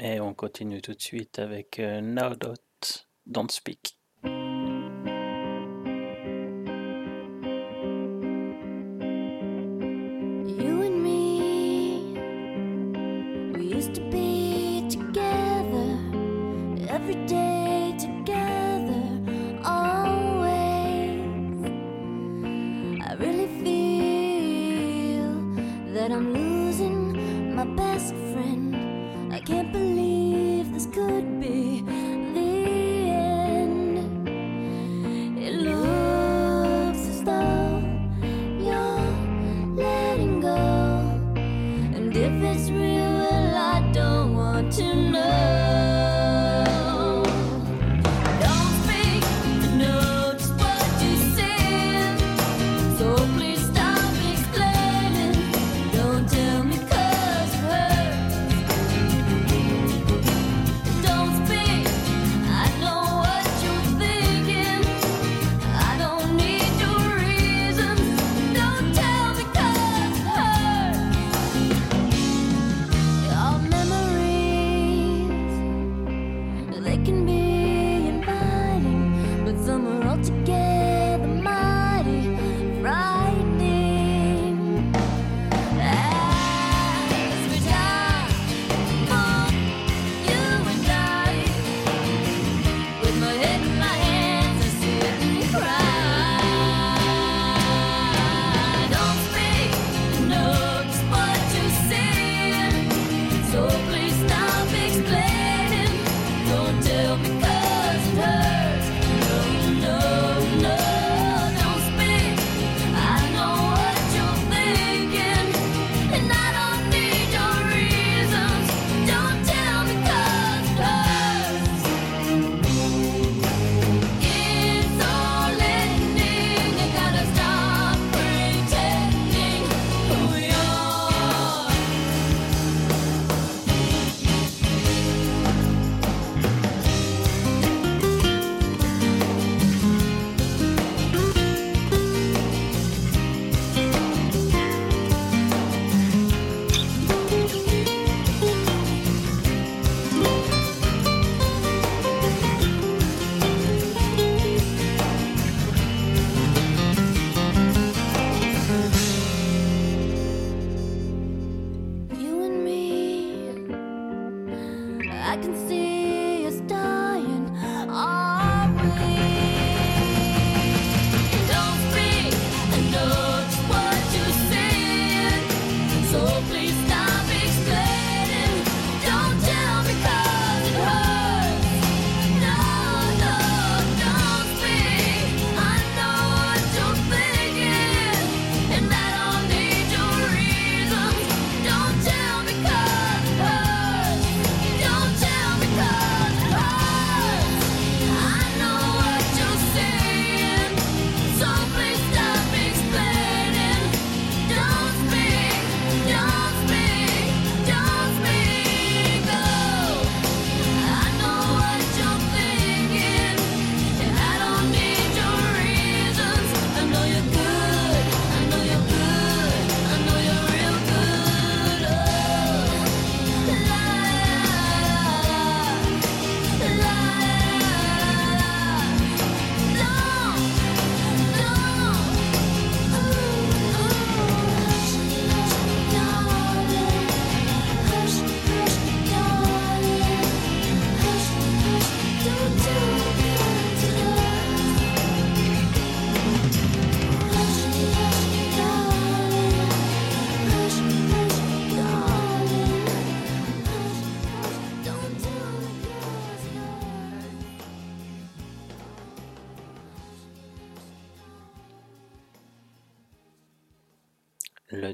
Et 0.00 0.20
on 0.20 0.34
continue 0.34 0.80
tout 0.80 0.94
de 0.94 1.00
suite 1.00 1.38
avec 1.38 1.78
euh, 1.80 2.00
Now 2.00 2.34
Don't 3.26 3.50
Speak. 3.50 3.97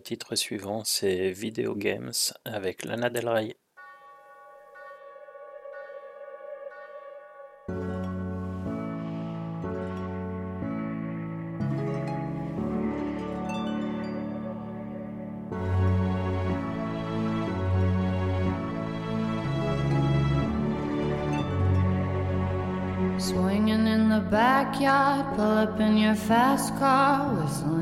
titre 0.04 0.34
suivant, 0.34 0.82
c'est 0.84 1.30
Video 1.30 1.74
Games 1.74 2.12
avec 2.44 2.84
Lana 2.84 3.08
Del 3.08 3.26
Rey. 3.26 3.56
Swinging 23.18 23.86
in 23.86 24.10
the 24.10 24.20
backyard, 24.30 25.34
pull 25.34 25.44
up 25.44 25.80
in 25.80 25.96
your 25.96 26.14
fast 26.14 26.76
car. 26.78 27.73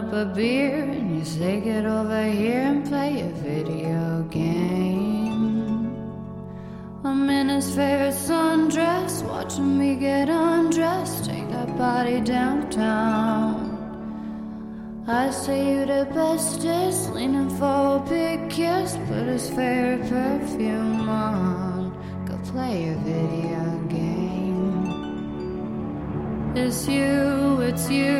Up 0.00 0.12
a 0.14 0.24
beer 0.24 0.84
and 0.84 1.18
you 1.18 1.24
say, 1.24 1.60
Get 1.60 1.84
over 1.84 2.24
here 2.24 2.62
and 2.62 2.86
play 2.88 3.20
a 3.20 3.28
video 3.48 4.22
game. 4.30 5.94
I'm 7.04 7.28
in 7.28 7.48
his 7.50 7.68
favorite 7.74 8.14
sundress, 8.14 9.22
watching 9.22 9.78
me 9.78 9.96
get 9.96 10.28
undressed, 10.30 11.26
take 11.26 11.48
that 11.50 11.76
body 11.76 12.20
downtown. 12.20 13.66
I 15.06 15.30
say 15.30 15.72
you 15.72 15.84
the 15.84 16.06
bestest, 16.14 17.12
leaning 17.12 17.50
for 17.58 17.96
a 17.96 18.04
big 18.08 18.48
kiss, 18.48 18.96
put 19.08 19.26
his 19.26 19.48
favorite 19.50 20.08
perfume 20.08 21.08
on, 21.08 21.92
go 22.26 22.38
play 22.50 22.88
a 22.88 22.94
video 23.08 23.64
game. 23.88 24.30
It's 26.56 26.88
you, 26.88 27.60
it's 27.60 27.90
you, 27.90 28.19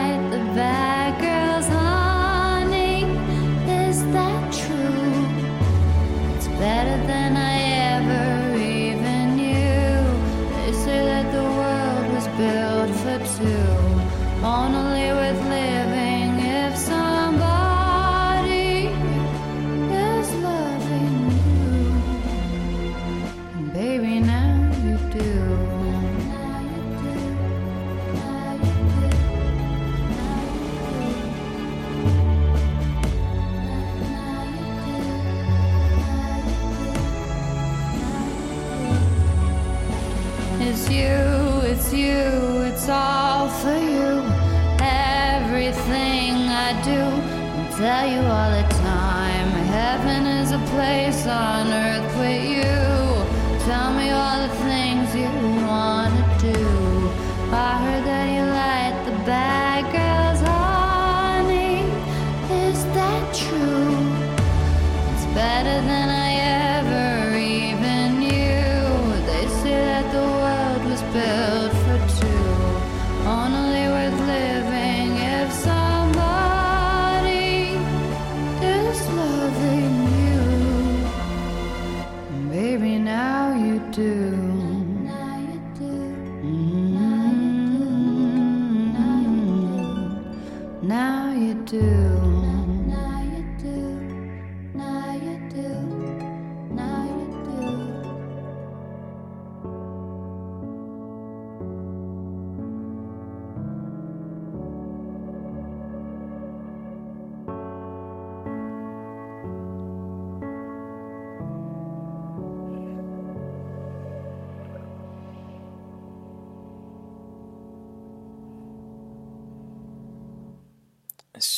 tell 48.01 48.09
you 48.09 48.21
all 48.21 48.49
the 48.49 48.67
time. 48.81 49.49
Heaven 49.77 50.25
is 50.25 50.51
a 50.51 50.59
place 50.73 51.27
on 51.27 51.67
earth 51.67 52.00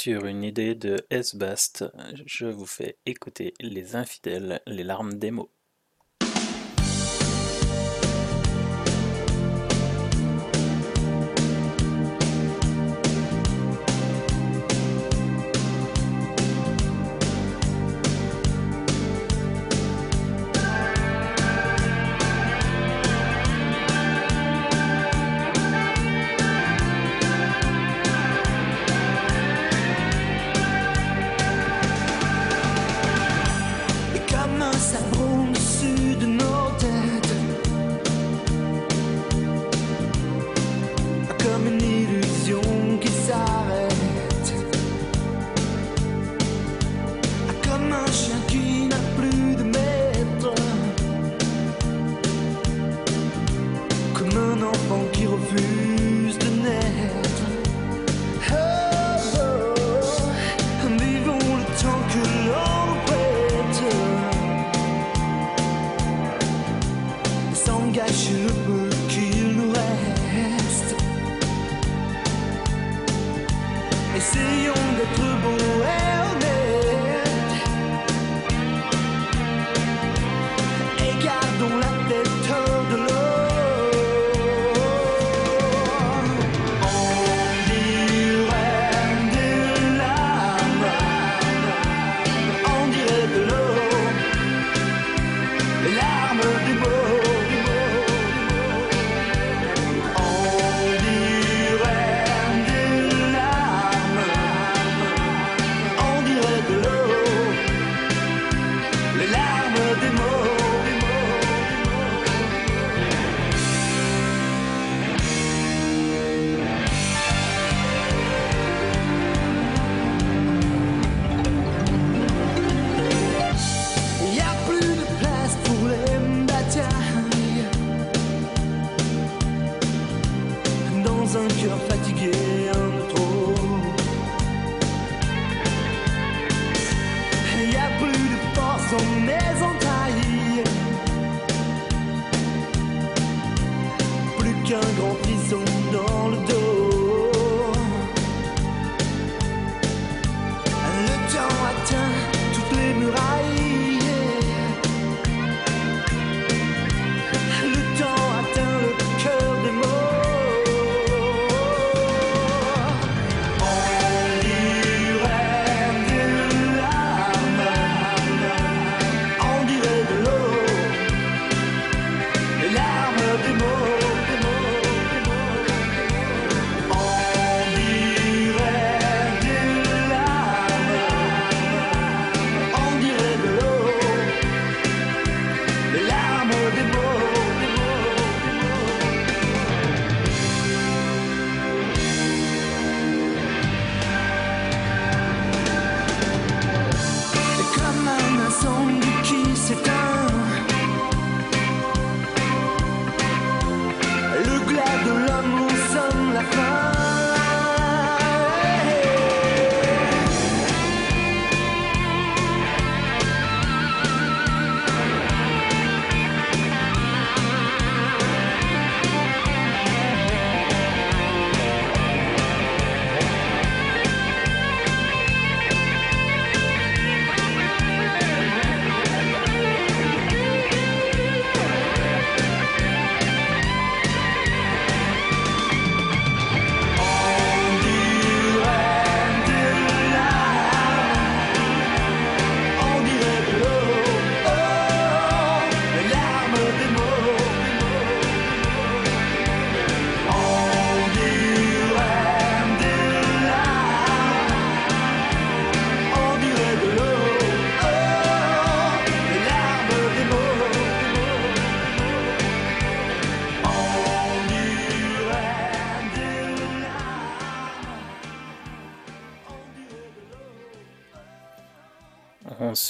Sur 0.04 0.26
une 0.26 0.44
idée 0.44 0.76
de 0.76 0.98
S-Bast, 1.12 1.86
je 2.26 2.48
vous 2.48 2.66
fais 2.66 2.98
écouter 3.06 3.54
Les 3.62 3.96
Infidèles, 3.96 4.62
les 4.68 4.84
larmes 4.84 5.14
des 5.14 5.32
mots. 5.32 5.50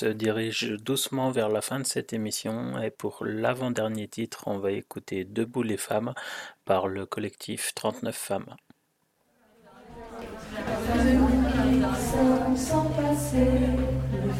dirige 0.06 0.72
doucement 0.82 1.32
vers 1.32 1.50
la 1.50 1.62
fin 1.62 1.80
de 1.80 1.86
cette 1.86 2.14
émission 2.14 2.82
et 2.82 2.92
pour 2.92 3.26
l'avant-dernier 3.26 4.08
titre, 4.08 4.44
on 4.48 4.58
va 4.58 4.72
écouter 4.72 5.24
Debout 5.26 5.64
les 5.64 5.78
femmes 5.78 6.14
par 6.66 6.88
le 6.88 7.06
collectif 7.06 7.74
39 7.74 8.16
femmes. 8.16 8.56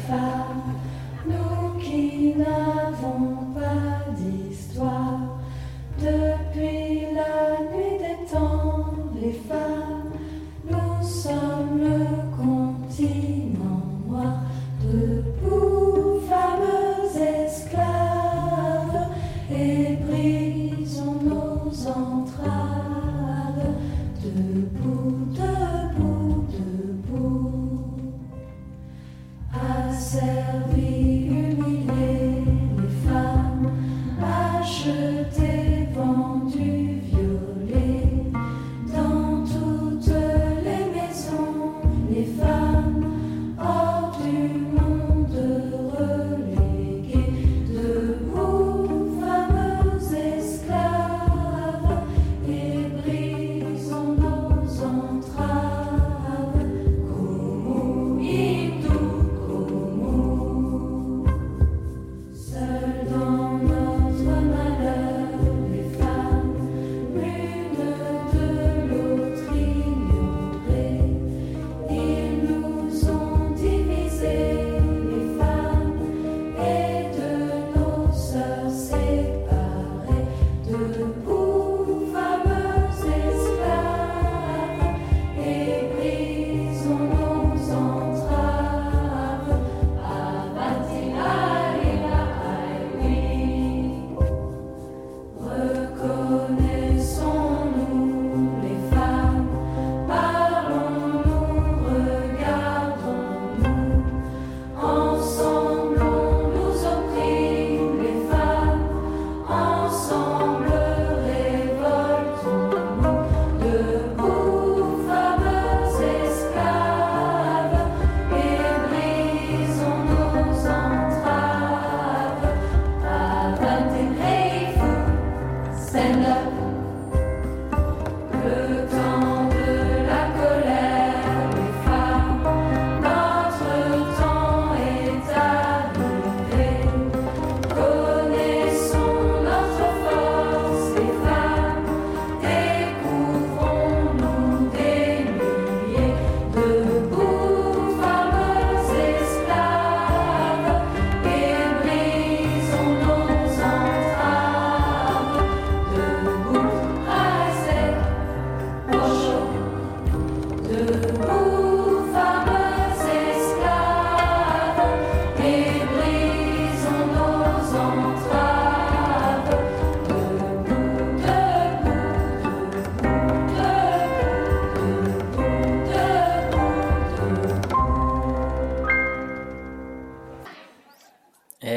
Femmes, 0.08 0.80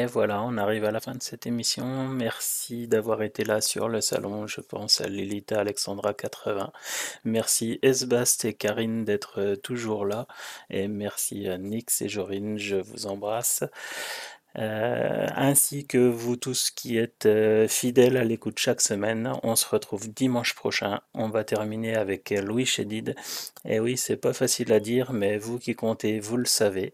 voilà, 0.08 0.42
on 0.42 0.56
arrive 0.56 0.84
à 0.84 0.90
la 0.90 1.00
fin 1.00 1.12
de 1.12 1.22
cette 1.22 1.46
émission. 1.46 2.08
Merci 2.08 2.88
d'avoir 2.88 3.22
été 3.22 3.44
là 3.44 3.60
sur 3.60 3.88
le 3.88 4.00
salon. 4.00 4.46
Je 4.46 4.60
pense 4.60 5.00
à 5.00 5.06
Lilita 5.06 5.60
Alexandra 5.60 6.14
80. 6.14 6.72
Merci 7.24 7.78
Esbast 7.82 8.44
et 8.44 8.54
Karine 8.54 9.04
d'être 9.04 9.40
euh, 9.40 9.56
toujours 9.56 10.04
là. 10.06 10.26
Et 10.70 10.88
merci 10.88 11.48
à 11.48 11.58
Nix 11.58 12.02
et 12.02 12.08
Jorine. 12.08 12.58
Je 12.58 12.76
vous 12.76 13.06
embrasse. 13.06 13.62
Euh, 14.56 15.26
ainsi 15.36 15.86
que 15.86 15.98
vous 15.98 16.36
tous 16.36 16.70
qui 16.70 16.96
êtes 16.98 17.26
euh, 17.26 17.68
fidèles 17.68 18.16
à 18.16 18.24
l'écoute 18.24 18.58
chaque 18.58 18.80
semaine. 18.80 19.32
On 19.42 19.54
se 19.56 19.66
retrouve 19.68 20.12
dimanche 20.12 20.54
prochain. 20.54 21.00
On 21.14 21.28
va 21.28 21.44
terminer 21.44 21.94
avec 21.94 22.32
euh, 22.32 22.40
Louis 22.42 22.66
Chédid. 22.66 23.14
Et 23.64 23.78
oui, 23.78 23.96
c'est 23.96 24.16
pas 24.16 24.32
facile 24.32 24.72
à 24.72 24.80
dire, 24.80 25.12
mais 25.12 25.38
vous 25.38 25.58
qui 25.58 25.74
comptez, 25.74 26.18
vous 26.18 26.36
le 26.36 26.46
savez. 26.46 26.92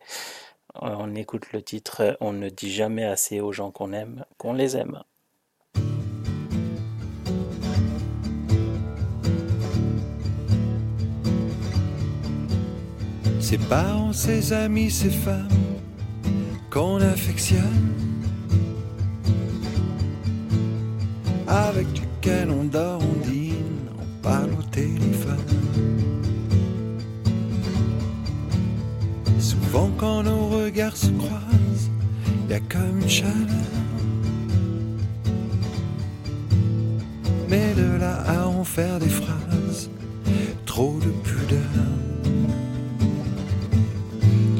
On 0.80 1.14
écoute 1.14 1.52
le 1.52 1.62
titre 1.62 2.16
On 2.20 2.32
ne 2.32 2.48
dit 2.48 2.72
jamais 2.72 3.04
assez 3.04 3.40
aux 3.40 3.52
gens 3.52 3.70
qu'on 3.70 3.92
aime, 3.92 4.24
qu'on 4.38 4.52
les 4.52 4.76
aime. 4.76 5.02
Ses 13.40 13.58
parents, 13.58 14.12
ses 14.12 14.52
amis, 14.52 14.90
ses 14.90 15.10
femmes 15.10 15.48
qu'on 16.70 17.00
affectionne, 17.00 17.92
avec 21.46 21.86
duquel 21.92 22.50
on 22.50 22.64
dort, 22.64 23.00
on 23.00 23.28
dîne, 23.28 23.88
on 23.96 24.22
parle 24.22 24.50
au 24.54 24.62
téléphone. 24.72 25.53
Quand 29.74 30.22
nos 30.22 30.48
regards 30.48 30.96
se 30.96 31.10
croisent, 31.10 31.90
il 32.44 32.50
y 32.50 32.54
a 32.54 32.60
comme 32.60 33.00
une 33.00 33.08
chaleur. 33.08 33.34
Mais 37.48 37.74
de 37.74 37.98
là 37.98 38.22
à 38.26 38.46
en 38.46 38.62
faire 38.62 39.00
des 39.00 39.08
phrases, 39.08 39.90
trop 40.64 40.98
de 41.00 41.10
pudeur. 41.28 41.58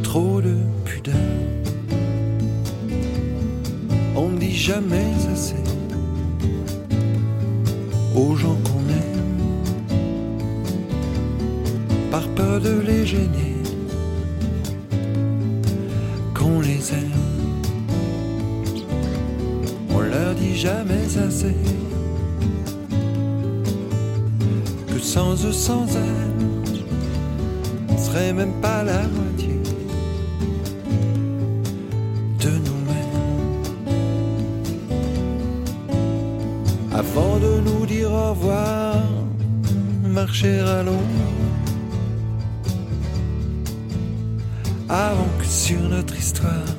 Trop 0.02 0.40
de 0.40 0.56
pudeur. 0.84 1.14
On 4.16 4.30
ne 4.30 4.38
dit 4.38 4.56
jamais 4.56 5.12
assez 5.32 5.54
aux 8.16 8.34
gens 8.34 8.58
qu'on 8.64 8.88
aime, 8.88 9.38
par 12.10 12.26
peur 12.28 12.60
de 12.60 12.80
les 12.80 13.06
gêner, 13.06 13.53
les 16.64 16.92
aime. 16.92 17.12
On 19.90 20.00
leur 20.00 20.34
dit 20.34 20.56
jamais 20.56 21.06
assez 21.26 21.54
que 24.88 24.98
sans 24.98 25.44
eux, 25.44 25.52
sans 25.52 25.86
elles, 25.96 26.48
on 27.88 27.98
serait 27.98 28.32
même 28.32 28.54
pas 28.62 28.82
la 28.82 29.06
moitié 29.08 29.60
de 32.40 32.50
nous-mêmes. 32.66 33.20
Avant 36.92 37.38
de 37.38 37.60
nous 37.60 37.86
dire 37.86 38.10
au 38.10 38.30
revoir, 38.30 38.96
marcher 40.02 40.58
à 40.60 40.82
que 40.82 41.34
sur 45.54 45.88
notre 45.88 46.16
histoire, 46.16 46.74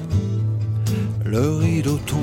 le 1.23 1.55
rideau 1.55 1.97
tombe. 2.05 2.19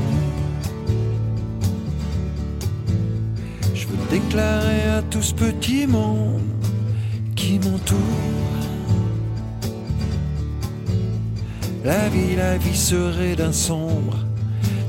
Je 3.75 3.87
veux 3.87 3.97
déclarer 4.11 4.83
à 4.99 5.03
tout 5.03 5.23
ce 5.23 5.33
petit 5.33 5.87
monde 5.87 6.43
qui 7.35 7.59
m'entoure. 7.59 7.99
La 11.85 12.11
vie, 12.11 12.37
la 12.37 12.59
vie 12.59 12.77
serait 12.77 13.35
d'un 13.35 13.53
sombre 13.53 14.19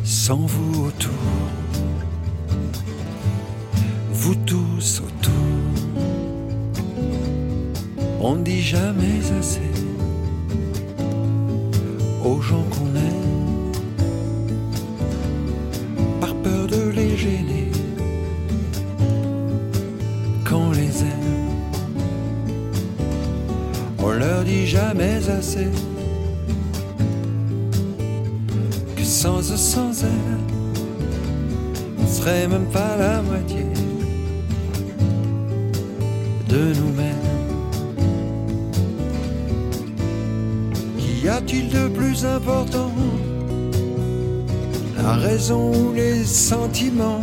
sans 0.04 0.46
vous 0.46 0.88
autour. 0.88 1.14
Vous 4.12 4.36
tous 4.46 5.02
autour. 5.08 5.34
On 8.20 8.36
ne 8.36 8.44
dit 8.44 8.62
jamais 8.62 9.22
assez 9.40 9.73
Les 45.94 46.24
sentiments 46.24 47.23